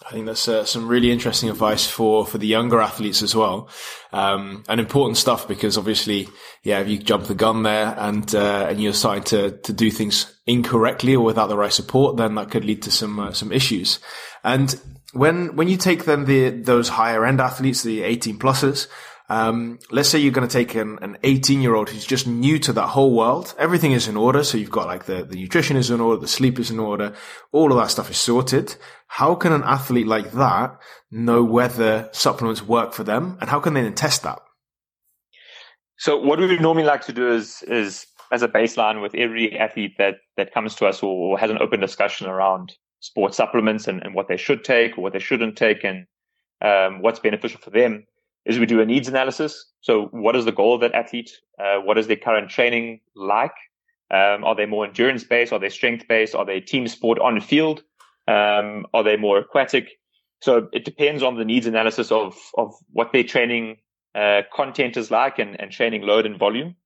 I 0.07 0.13
think 0.13 0.25
that's 0.25 0.49
uh, 0.49 0.65
some 0.65 0.89
really 0.89 1.13
interesting 1.13 1.51
advice 1.51 1.87
for, 1.87 2.27
for 2.27 2.39
the 2.39 2.47
younger 2.47 2.81
athletes 2.81 3.23
as 3.23 3.37
well. 3.37 3.69
Um, 4.13 4.65
and 4.67 4.81
important 4.81 5.19
stuff 5.19 5.47
because 5.47 5.77
obviously, 5.79 6.29
yeah, 6.65 6.81
if 6.81 6.89
you 6.89 6.99
jump 6.99 7.27
the 7.27 7.37
gun 7.37 7.63
there 7.63 7.95
and, 7.97 8.35
uh, 8.35 8.67
and 8.69 8.83
you're 8.83 8.95
starting 8.95 9.23
to, 9.25 9.53
to 9.59 9.73
do 9.73 9.93
things 9.93 10.35
incorrectly 10.45 11.15
or 11.15 11.25
without 11.25 11.49
the 11.49 11.57
right 11.57 11.73
support, 11.73 12.17
then 12.17 12.35
that 12.35 12.51
could 12.51 12.65
lead 12.65 12.83
to 12.83 12.91
some, 12.91 13.21
uh, 13.21 13.33
some 13.33 13.53
issues. 13.53 14.01
And 14.43 14.75
when, 15.13 15.55
when 15.55 15.69
you 15.69 15.77
take 15.77 16.05
then 16.05 16.25
the, 16.25 16.51
those 16.51 16.89
higher 16.89 17.25
end 17.25 17.41
athletes, 17.41 17.85
the 17.85 18.03
18 18.03 18.41
pluses, 18.41 18.89
um, 19.33 19.79
let's 19.91 20.11
say 20.11 20.19
you're 20.19 20.31
going 20.31 20.47
to 20.47 20.53
take 20.53 20.75
an, 20.75 20.99
an 21.01 21.17
18 21.23 21.63
year 21.63 21.75
old 21.75 21.89
who's 21.89 22.05
just 22.05 22.27
new 22.27 22.59
to 22.59 22.73
that 22.75 22.89
whole 22.89 23.17
world. 23.17 23.55
Everything 23.59 23.93
is 23.93 24.07
in 24.07 24.15
order. 24.15 24.45
So 24.45 24.59
you've 24.59 24.71
got 24.71 24.87
like 24.87 25.07
the, 25.07 25.25
the 25.25 25.37
nutrition 25.37 25.79
is 25.79 25.91
in 25.91 26.03
order, 26.03 26.21
the 26.21 26.29
sleep 26.29 26.59
is 26.59 26.71
in 26.71 26.79
order, 26.79 27.15
all 27.51 27.73
of 27.73 27.79
that 27.79 27.91
stuff 27.91 28.11
is 28.11 28.19
sorted. 28.19 28.77
How 29.07 29.35
can 29.35 29.53
an 29.53 29.63
athlete 29.63 30.07
like 30.07 30.33
that 30.33 30.79
know 31.11 31.43
whether 31.43 32.11
supplements 32.13 32.63
work 32.63 32.93
for 32.93 33.05
them 33.05 33.39
and 33.41 33.49
how 33.49 33.59
can 33.59 33.73
they 33.73 33.81
then 33.81 33.95
test 33.95 34.23
that? 34.25 34.39
So 35.97 36.19
what 36.19 36.39
we 36.39 36.59
normally 36.59 36.85
like 36.85 37.07
to 37.07 37.13
do 37.15 37.33
is 37.33 37.63
is 37.63 38.07
as 38.33 38.43
a 38.43 38.49
baseline 38.49 39.01
with 39.01 39.15
every 39.15 39.59
athlete 39.59 39.95
that 39.97 40.17
that 40.37 40.53
comes 40.53 40.75
to 40.75 40.87
us 40.87 41.03
or, 41.03 41.11
or 41.11 41.39
has 41.39 41.51
an 41.51 41.59
open 41.59 41.81
discussion 41.81 42.27
around 42.27 42.75
sports 43.01 43.39
supplements 43.39 43.89
and, 43.89 44.03
and 44.03 44.15
what 44.15 44.29
they 44.29 44.37
should 44.37 44.63
take 44.63 44.99
or 44.99 45.01
what 45.01 45.15
they 45.15 45.19
shouldn't 45.19 45.57
take 45.57 45.85
and 45.85 46.05
um, 46.61 47.01
what's 47.01 47.19
beneficial 47.19 47.59
for 47.59 47.71
them 47.71 48.05
is 48.45 48.59
we 48.59 48.67
do 48.67 48.81
a 48.81 48.87
needs 48.87 49.09
analysis. 49.09 49.67
So 49.81 50.07
what 50.11 50.37
is 50.37 50.45
the 50.45 50.53
goal 50.53 50.75
of 50.75 50.81
that 50.81 50.95
athlete? 50.95 51.31
Uh, 51.59 51.79
what 51.79 51.99
is 51.99 52.07
their 52.07 52.17
current 52.17 52.51
training 52.51 53.01
like? 53.15 53.55
Um, 54.11 54.45
are 54.45 54.55
they 54.55 54.67
more 54.67 54.85
endurance 54.85 55.25
based? 55.25 55.53
Are 55.53 55.59
they 55.59 55.71
strength 55.71 56.07
based? 56.09 56.35
Are 56.35 56.45
they 56.45 56.61
team 56.61 56.87
sport 56.89 57.19
on 57.19 57.41
field? 57.41 57.83
Um, 58.29 58.87
are 58.93 59.03
they 59.03 59.17
more 59.17 59.39
aquatic? 59.39 59.99
So 60.41 60.69
it 60.73 60.85
depends 60.85 61.23
on 61.23 61.37
the 61.37 61.45
needs 61.45 61.67
analysis 61.67 62.11
of, 62.11 62.37
of 62.59 62.75
what 62.91 63.13
their 63.13 63.25
training 63.25 63.79
uh, 64.15 64.43
content 64.53 64.97
is 64.97 65.11
like 65.11 65.39
and, 65.39 65.59
and 65.61 65.71
training 65.71 66.03
load 66.03 66.27
and 66.27 66.39
volume. 66.39 66.77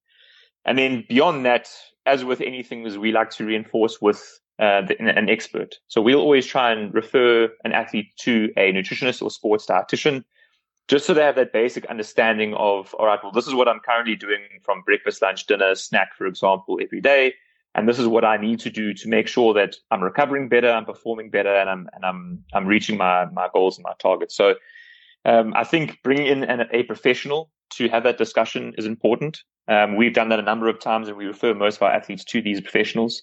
And 0.64 0.78
then 0.78 1.04
beyond 1.08 1.46
that, 1.46 1.68
as 2.04 2.24
with 2.24 2.40
anything, 2.40 2.86
is 2.86 2.98
we 2.98 3.12
like 3.12 3.30
to 3.30 3.44
reinforce 3.44 4.00
with 4.00 4.40
uh, 4.58 4.82
the, 4.82 5.00
an 5.00 5.28
expert. 5.28 5.76
So 5.88 6.00
we'll 6.00 6.20
always 6.20 6.46
try 6.46 6.72
and 6.72 6.92
refer 6.94 7.48
an 7.64 7.72
athlete 7.72 8.08
to 8.20 8.50
a 8.56 8.72
nutritionist 8.72 9.22
or 9.22 9.30
sports 9.30 9.66
dietitian, 9.66 10.24
just 10.88 11.06
so 11.06 11.14
they 11.14 11.22
have 11.22 11.36
that 11.36 11.52
basic 11.52 11.84
understanding 11.86 12.54
of, 12.54 12.94
all 12.94 13.06
right, 13.06 13.18
well, 13.22 13.32
this 13.32 13.46
is 13.46 13.54
what 13.54 13.68
I'm 13.68 13.80
currently 13.80 14.14
doing 14.14 14.42
from 14.62 14.82
breakfast, 14.82 15.20
lunch, 15.20 15.46
dinner, 15.46 15.74
snack, 15.74 16.14
for 16.14 16.26
example, 16.26 16.78
every 16.80 17.00
day. 17.00 17.34
And 17.74 17.88
this 17.88 17.98
is 17.98 18.06
what 18.06 18.24
I 18.24 18.36
need 18.36 18.60
to 18.60 18.70
do 18.70 18.94
to 18.94 19.08
make 19.08 19.28
sure 19.28 19.52
that 19.54 19.76
I'm 19.90 20.02
recovering 20.02 20.48
better, 20.48 20.70
I'm 20.70 20.86
performing 20.86 21.28
better, 21.28 21.54
and 21.54 21.68
I'm 21.68 21.88
and 21.92 22.04
I'm 22.06 22.44
I'm 22.54 22.66
reaching 22.66 22.96
my 22.96 23.26
my 23.26 23.48
goals 23.52 23.76
and 23.76 23.84
my 23.84 23.92
targets. 23.98 24.34
So 24.34 24.54
um, 25.26 25.52
I 25.54 25.64
think 25.64 25.98
bringing 26.02 26.26
in 26.26 26.44
an, 26.44 26.68
a 26.72 26.84
professional 26.84 27.50
to 27.74 27.88
have 27.90 28.04
that 28.04 28.16
discussion 28.16 28.72
is 28.78 28.86
important. 28.86 29.42
Um, 29.68 29.96
we've 29.96 30.14
done 30.14 30.30
that 30.30 30.38
a 30.38 30.42
number 30.42 30.68
of 30.68 30.80
times, 30.80 31.08
and 31.08 31.18
we 31.18 31.26
refer 31.26 31.52
most 31.52 31.76
of 31.76 31.82
our 31.82 31.92
athletes 31.92 32.24
to 32.24 32.40
these 32.40 32.62
professionals. 32.62 33.22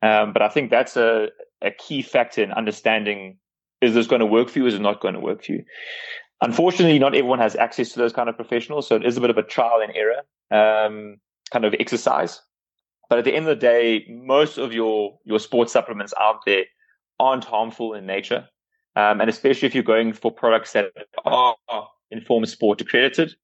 Um, 0.00 0.32
but 0.32 0.42
I 0.42 0.48
think 0.48 0.70
that's 0.70 0.96
a, 0.96 1.28
a 1.60 1.70
key 1.70 2.02
factor 2.02 2.42
in 2.42 2.50
understanding 2.50 3.36
is 3.82 3.94
this 3.94 4.06
going 4.06 4.20
to 4.20 4.26
work 4.26 4.48
for 4.48 4.60
you? 4.60 4.66
Is 4.66 4.74
it 4.74 4.80
not 4.80 5.00
going 5.00 5.14
to 5.14 5.20
work 5.20 5.44
for 5.44 5.52
you? 5.52 5.64
Unfortunately, 6.42 6.98
not 6.98 7.14
everyone 7.14 7.38
has 7.38 7.54
access 7.54 7.92
to 7.92 8.00
those 8.00 8.12
kind 8.12 8.28
of 8.28 8.34
professionals, 8.34 8.88
so 8.88 8.96
it 8.96 9.06
is 9.06 9.16
a 9.16 9.20
bit 9.20 9.30
of 9.30 9.38
a 9.38 9.44
trial 9.44 9.80
and 9.80 9.94
error 9.94 10.22
um, 10.50 11.18
kind 11.52 11.64
of 11.64 11.72
exercise. 11.78 12.40
But 13.08 13.20
at 13.20 13.24
the 13.24 13.32
end 13.32 13.46
of 13.46 13.56
the 13.56 13.66
day, 13.66 14.04
most 14.08 14.58
of 14.58 14.72
your 14.72 15.18
your 15.24 15.38
sports 15.38 15.72
supplements 15.72 16.12
out 16.20 16.40
there 16.44 16.64
aren't 17.20 17.44
harmful 17.44 17.94
in 17.94 18.06
nature, 18.06 18.48
um, 18.96 19.20
and 19.20 19.30
especially 19.30 19.66
if 19.66 19.74
you're 19.74 19.84
going 19.84 20.12
for 20.12 20.32
products 20.32 20.72
that 20.72 20.90
are 21.24 21.54
informed 22.10 22.48
Sport 22.48 22.80
accredited, 22.80 23.34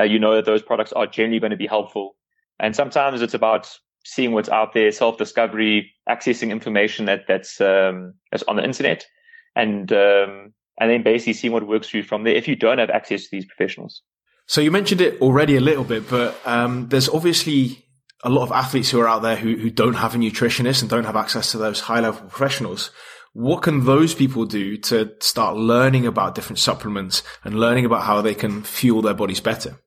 uh, 0.00 0.02
you 0.02 0.18
know 0.18 0.34
that 0.34 0.44
those 0.44 0.62
products 0.62 0.92
are 0.92 1.06
generally 1.06 1.38
going 1.38 1.52
to 1.52 1.56
be 1.56 1.66
helpful. 1.66 2.16
And 2.58 2.74
sometimes 2.74 3.22
it's 3.22 3.34
about 3.34 3.72
seeing 4.04 4.32
what's 4.32 4.48
out 4.48 4.74
there, 4.74 4.90
self 4.90 5.16
discovery, 5.16 5.92
accessing 6.08 6.50
information 6.50 7.04
that 7.04 7.26
that's 7.28 7.60
um, 7.60 8.14
that's 8.32 8.42
on 8.48 8.56
the 8.56 8.64
internet, 8.64 9.06
and 9.54 9.92
um, 9.92 10.54
and 10.80 10.90
then 10.90 11.02
basically 11.02 11.32
seeing 11.32 11.52
what 11.52 11.66
works 11.66 11.88
for 11.88 11.98
you 11.98 12.02
from 12.02 12.24
there. 12.24 12.34
If 12.34 12.48
you 12.48 12.56
don't 12.56 12.78
have 12.78 12.90
access 12.90 13.24
to 13.24 13.28
these 13.30 13.44
professionals. 13.44 14.02
So 14.46 14.60
you 14.60 14.70
mentioned 14.70 15.00
it 15.00 15.20
already 15.20 15.56
a 15.56 15.60
little 15.60 15.84
bit, 15.84 16.08
but 16.08 16.38
um, 16.46 16.88
there's 16.88 17.08
obviously 17.08 17.84
a 18.24 18.30
lot 18.30 18.42
of 18.42 18.52
athletes 18.52 18.90
who 18.90 19.00
are 19.00 19.08
out 19.08 19.22
there 19.22 19.36
who, 19.36 19.56
who 19.56 19.70
don't 19.70 19.94
have 19.94 20.14
a 20.14 20.18
nutritionist 20.18 20.80
and 20.80 20.90
don't 20.90 21.04
have 21.04 21.16
access 21.16 21.52
to 21.52 21.58
those 21.58 21.80
high 21.80 22.00
level 22.00 22.28
professionals. 22.28 22.90
What 23.34 23.62
can 23.62 23.84
those 23.84 24.14
people 24.14 24.46
do 24.46 24.76
to 24.78 25.12
start 25.20 25.56
learning 25.56 26.06
about 26.06 26.34
different 26.34 26.58
supplements 26.58 27.22
and 27.44 27.60
learning 27.60 27.84
about 27.84 28.02
how 28.02 28.22
they 28.22 28.34
can 28.34 28.62
fuel 28.62 29.02
their 29.02 29.14
bodies 29.14 29.40
better? 29.40 29.78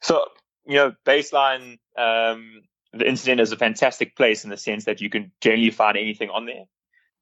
So, 0.00 0.24
you 0.64 0.76
know, 0.76 0.92
baseline, 1.04 1.78
um, 1.98 2.62
the 2.92 3.08
internet 3.08 3.40
is 3.40 3.52
a 3.52 3.56
fantastic 3.56 4.16
place 4.16 4.44
in 4.44 4.50
the 4.50 4.56
sense 4.56 4.84
that 4.84 5.00
you 5.00 5.10
can 5.10 5.32
generally 5.40 5.70
find 5.70 5.98
anything 5.98 6.30
on 6.30 6.46
there. 6.46 6.64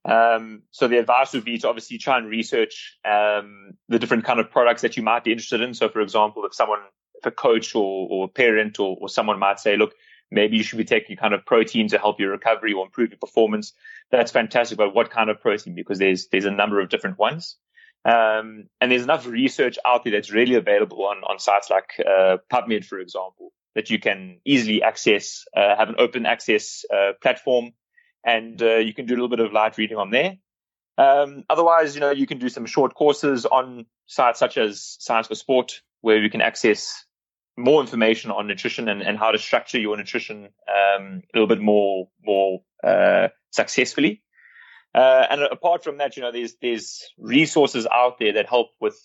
Um, 0.04 0.62
so 0.70 0.88
the 0.88 0.98
advice 0.98 1.32
would 1.32 1.44
be 1.44 1.58
to 1.58 1.68
obviously 1.68 1.98
try 1.98 2.18
and 2.18 2.28
research 2.28 2.98
um, 3.04 3.72
the 3.88 3.98
different 3.98 4.24
kind 4.24 4.40
of 4.40 4.50
products 4.50 4.82
that 4.82 4.96
you 4.96 5.02
might 5.02 5.24
be 5.24 5.32
interested 5.32 5.60
in. 5.60 5.74
So, 5.74 5.88
for 5.88 6.00
example, 6.00 6.44
if 6.44 6.54
someone, 6.54 6.80
if 7.14 7.26
a 7.26 7.30
coach 7.30 7.74
or, 7.74 8.08
or 8.10 8.24
a 8.24 8.28
parent 8.28 8.80
or, 8.80 8.96
or 9.00 9.08
someone 9.08 9.38
might 9.38 9.60
say, 9.60 9.76
look, 9.76 9.94
maybe 10.30 10.56
you 10.56 10.62
should 10.64 10.78
be 10.78 10.84
taking 10.84 11.16
kind 11.16 11.34
of 11.34 11.46
protein 11.46 11.88
to 11.88 11.98
help 11.98 12.18
your 12.18 12.30
recovery 12.32 12.72
or 12.72 12.84
improve 12.84 13.10
your 13.10 13.18
performance. 13.18 13.74
That's 14.10 14.32
fantastic. 14.32 14.78
But 14.78 14.94
what 14.94 15.10
kind 15.10 15.30
of 15.30 15.40
protein? 15.40 15.74
Because 15.74 15.98
there's 15.98 16.28
there's 16.28 16.46
a 16.46 16.50
number 16.50 16.80
of 16.80 16.88
different 16.88 17.18
ones. 17.18 17.56
Um, 18.04 18.64
and 18.80 18.90
there's 18.90 19.04
enough 19.04 19.26
research 19.26 19.78
out 19.86 20.02
there 20.02 20.12
that's 20.12 20.32
really 20.32 20.56
available 20.56 21.06
on, 21.06 21.18
on 21.18 21.38
sites 21.38 21.70
like 21.70 21.90
uh, 22.00 22.38
PubMed, 22.52 22.84
for 22.84 22.98
example, 22.98 23.52
that 23.76 23.90
you 23.90 24.00
can 24.00 24.40
easily 24.44 24.82
access, 24.82 25.44
uh, 25.56 25.76
have 25.76 25.88
an 25.88 25.94
open 25.98 26.26
access 26.26 26.84
uh, 26.92 27.12
platform, 27.22 27.70
and 28.24 28.60
uh, 28.62 28.76
you 28.76 28.94
can 28.94 29.06
do 29.06 29.14
a 29.14 29.16
little 29.16 29.28
bit 29.28 29.40
of 29.40 29.52
light 29.52 29.78
reading 29.78 29.96
on 29.96 30.10
there. 30.10 30.36
Um, 30.98 31.44
otherwise, 31.48 31.94
you 31.94 32.00
know, 32.00 32.10
you 32.10 32.26
can 32.26 32.38
do 32.38 32.48
some 32.48 32.66
short 32.66 32.94
courses 32.94 33.46
on 33.46 33.86
sites 34.06 34.38
such 34.38 34.58
as 34.58 34.96
Science 35.00 35.28
for 35.28 35.34
Sport, 35.34 35.80
where 36.00 36.18
you 36.18 36.30
can 36.30 36.40
access 36.40 37.04
more 37.56 37.80
information 37.80 38.30
on 38.30 38.46
nutrition 38.46 38.88
and, 38.88 39.02
and 39.02 39.18
how 39.18 39.30
to 39.30 39.38
structure 39.38 39.78
your 39.78 39.96
nutrition 39.96 40.48
um, 40.68 41.22
a 41.34 41.38
little 41.38 41.46
bit 41.46 41.60
more 41.60 42.08
more 42.24 42.62
uh, 42.84 43.28
successfully. 43.50 44.22
Uh, 44.94 45.26
and 45.30 45.42
apart 45.42 45.82
from 45.82 45.98
that, 45.98 46.16
you 46.16 46.22
know, 46.22 46.32
there's 46.32 46.54
there's 46.60 47.02
resources 47.18 47.86
out 47.92 48.18
there 48.18 48.32
that 48.34 48.48
help 48.48 48.68
with 48.80 49.00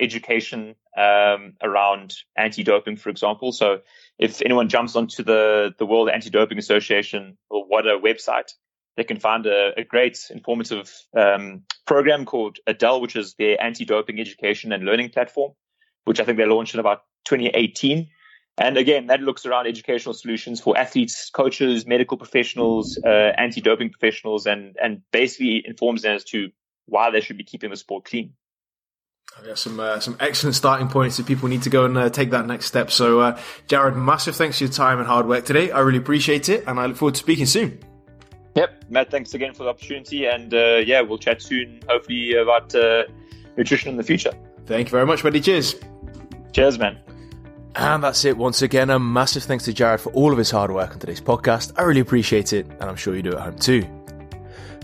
education 0.00 0.74
um, 0.96 1.54
around 1.62 2.14
anti-doping, 2.36 2.96
for 2.96 3.10
example. 3.10 3.52
So 3.52 3.80
if 4.18 4.42
anyone 4.42 4.68
jumps 4.68 4.96
onto 4.96 5.22
the 5.22 5.74
the 5.78 5.86
World 5.86 6.10
Anti-Doping 6.10 6.58
Association 6.58 7.36
or 7.50 7.66
WADA 7.68 8.00
website, 8.02 8.50
they 8.96 9.04
can 9.04 9.18
find 9.18 9.46
a, 9.46 9.72
a 9.76 9.84
great 9.84 10.18
informative 10.30 10.92
um, 11.16 11.62
program 11.86 12.24
called 12.24 12.58
ADEL, 12.66 13.00
which 13.00 13.16
is 13.16 13.34
their 13.34 13.62
anti-doping 13.62 14.18
education 14.20 14.72
and 14.72 14.84
learning 14.84 15.10
platform, 15.10 15.52
which 16.04 16.20
I 16.20 16.24
think 16.24 16.38
they 16.38 16.46
launched 16.46 16.74
in 16.74 16.80
about 16.80 17.02
2018. 17.26 18.08
And 18.58 18.78
again, 18.78 19.08
that 19.08 19.20
looks 19.20 19.44
around 19.44 19.66
educational 19.66 20.14
solutions 20.14 20.62
for 20.62 20.78
athletes, 20.78 21.28
coaches, 21.28 21.86
medical 21.86 22.16
professionals, 22.16 22.98
uh, 23.04 23.32
anti-doping 23.36 23.90
professionals, 23.90 24.46
and 24.46 24.76
and 24.82 25.02
basically 25.12 25.62
informs 25.66 26.02
them 26.02 26.16
as 26.16 26.24
to 26.24 26.50
why 26.86 27.10
they 27.10 27.20
should 27.20 27.36
be 27.36 27.44
keeping 27.44 27.70
the 27.70 27.76
sport 27.76 28.04
clean. 28.04 28.32
Yeah, 29.44 29.54
some 29.54 29.78
uh, 29.78 30.00
some 30.00 30.16
excellent 30.18 30.56
starting 30.56 30.88
points 30.88 31.18
if 31.18 31.26
people 31.26 31.48
need 31.48 31.62
to 31.62 31.70
go 31.70 31.84
and 31.84 31.96
uh, 31.96 32.10
take 32.10 32.30
that 32.30 32.46
next 32.46 32.66
step. 32.66 32.90
So, 32.90 33.20
uh, 33.20 33.40
Jared, 33.68 33.94
massive 33.94 34.34
thanks 34.34 34.58
for 34.58 34.64
your 34.64 34.72
time 34.72 34.98
and 34.98 35.06
hard 35.06 35.26
work 35.26 35.44
today. 35.44 35.70
I 35.70 35.80
really 35.80 35.98
appreciate 35.98 36.48
it, 36.48 36.64
and 36.66 36.80
I 36.80 36.86
look 36.86 36.96
forward 36.96 37.14
to 37.14 37.20
speaking 37.20 37.46
soon. 37.46 37.78
Yep, 38.56 38.86
Matt, 38.88 39.10
thanks 39.10 39.34
again 39.34 39.52
for 39.52 39.64
the 39.64 39.68
opportunity, 39.68 40.24
and 40.24 40.52
uh, 40.52 40.76
yeah, 40.84 41.00
we'll 41.02 41.18
chat 41.18 41.42
soon, 41.42 41.80
hopefully 41.88 42.34
about 42.34 42.74
uh, 42.74 43.04
nutrition 43.56 43.90
in 43.90 43.96
the 43.96 44.02
future. 44.02 44.32
Thank 44.64 44.88
you 44.88 44.92
very 44.92 45.06
much, 45.06 45.22
buddy. 45.22 45.40
Cheers. 45.40 45.76
Cheers, 46.52 46.78
man. 46.78 46.98
And 47.76 48.02
that's 48.02 48.24
it 48.24 48.36
once 48.36 48.62
again. 48.62 48.88
A 48.88 48.98
massive 48.98 49.42
thanks 49.42 49.64
to 49.66 49.72
Jared 49.72 50.00
for 50.00 50.10
all 50.12 50.32
of 50.32 50.38
his 50.38 50.50
hard 50.50 50.70
work 50.70 50.92
on 50.92 50.98
today's 50.98 51.20
podcast. 51.20 51.72
I 51.76 51.82
really 51.82 52.00
appreciate 52.00 52.54
it, 52.54 52.66
and 52.66 52.84
I'm 52.84 52.96
sure 52.96 53.14
you 53.14 53.22
do 53.22 53.34
at 53.36 53.42
home 53.42 53.58
too. 53.58 53.95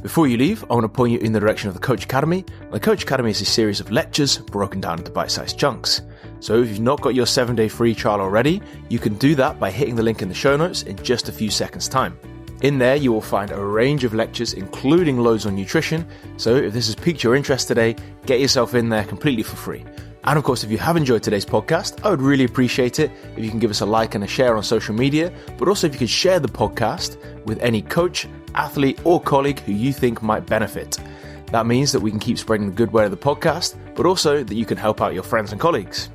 Before 0.03 0.27
you 0.27 0.37
leave, 0.37 0.65
I 0.69 0.75
want 0.75 0.83
to 0.83 0.89
point 0.89 1.13
you 1.13 1.21
in 1.21 1.33
the 1.33 1.39
direction 1.39 1.69
of 1.69 1.75
the 1.75 1.81
Coach 1.81 2.03
Academy. 2.03 2.45
The 2.73 2.81
Coach 2.81 3.05
Academy 3.05 3.31
is 3.31 3.41
a 3.41 3.45
series 3.45 3.79
of 3.79 3.93
lectures 3.93 4.37
broken 4.37 4.81
down 4.81 4.99
into 4.99 5.13
bite 5.13 5.31
sized 5.31 5.57
chunks. 5.61 6.03
So 6.41 6.61
if 6.61 6.71
you've 6.71 6.81
not 6.81 7.01
got 7.01 7.15
your 7.15 7.25
seven 7.25 7.55
day 7.55 7.69
free 7.69 7.95
trial 7.95 8.21
already, 8.21 8.61
you 8.89 8.99
can 8.99 9.15
do 9.15 9.37
that 9.37 9.61
by 9.61 9.71
hitting 9.71 9.95
the 9.95 10.03
link 10.03 10.21
in 10.21 10.29
the 10.29 10.35
show 10.35 10.57
notes 10.57 10.83
in 10.83 10.97
just 11.05 11.29
a 11.29 11.33
few 11.33 11.51
seconds' 11.51 11.89
time. 11.89 12.19
In 12.63 12.79
there, 12.79 12.97
you 12.97 13.13
will 13.13 13.21
find 13.21 13.53
a 13.53 13.65
range 13.65 14.03
of 14.03 14.13
lectures, 14.13 14.55
including 14.55 15.19
loads 15.19 15.47
on 15.47 15.55
nutrition. 15.55 16.05
So 16.37 16.57
if 16.57 16.73
this 16.73 16.87
has 16.87 16.97
piqued 16.97 17.23
your 17.23 17.37
interest 17.37 17.69
today, 17.69 17.95
get 18.27 18.41
yourself 18.41 18.75
in 18.75 18.89
there 18.89 19.05
completely 19.05 19.45
for 19.45 19.55
free. 19.55 19.85
And 20.25 20.39
of 20.39 20.45
course, 20.45 20.63
if 20.63 20.71
you 20.71 20.79
have 20.79 20.97
enjoyed 20.97 21.23
today's 21.23 21.45
podcast, 21.45 22.05
I 22.05 22.11
would 22.11 22.23
really 22.23 22.45
appreciate 22.45 22.99
it 23.01 23.11
if 23.37 23.45
you 23.45 23.51
can 23.51 23.59
give 23.59 23.71
us 23.71 23.81
a 23.81 23.87
like 23.87 24.15
and 24.15 24.23
a 24.23 24.29
share 24.29 24.57
on 24.57 24.63
social 24.63 24.95
media, 24.95 25.33
but 25.59 25.69
also 25.69 25.87
if 25.87 25.95
you 25.95 25.99
could 26.01 26.11
share 26.11 26.39
the 26.39 26.49
podcast 26.49 27.17
with 27.45 27.61
any 27.61 27.83
coach, 27.83 28.29
athlete, 28.55 29.01
or 29.05 29.21
colleague 29.21 29.61
who 29.61 29.73
you 29.73 29.93
think 29.93 30.23
might 30.23 30.47
benefit. 30.47 30.99
That 31.47 31.67
means 31.67 31.93
that 31.93 32.01
we 32.01 32.11
can 32.11 32.21
keep 32.21 32.39
spreading 32.39 32.67
the 32.67 32.73
good 32.73 32.93
word 32.93 33.05
of 33.05 33.11
the 33.11 33.17
podcast, 33.17 33.77
but 33.95 34.07
also 34.07 34.43
that 34.43 34.55
you 34.55 34.65
can 34.65 34.79
help 34.79 35.01
out 35.01 35.15
your 35.15 35.23
friends 35.23 35.53
and 35.53 35.61
colleagues. 35.61 36.09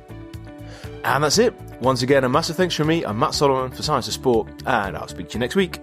And 1.04 1.22
that's 1.22 1.38
it. 1.38 1.54
Once 1.80 2.02
again, 2.02 2.24
a 2.24 2.28
massive 2.28 2.56
thanks 2.56 2.74
from 2.74 2.88
me. 2.88 3.04
I'm 3.04 3.18
Matt 3.18 3.34
Solomon 3.34 3.70
for 3.70 3.82
Science 3.82 4.08
of 4.08 4.14
Sport, 4.14 4.48
and 4.66 4.96
I'll 4.96 5.08
speak 5.08 5.28
to 5.30 5.34
you 5.34 5.40
next 5.40 5.54
week. 5.54 5.80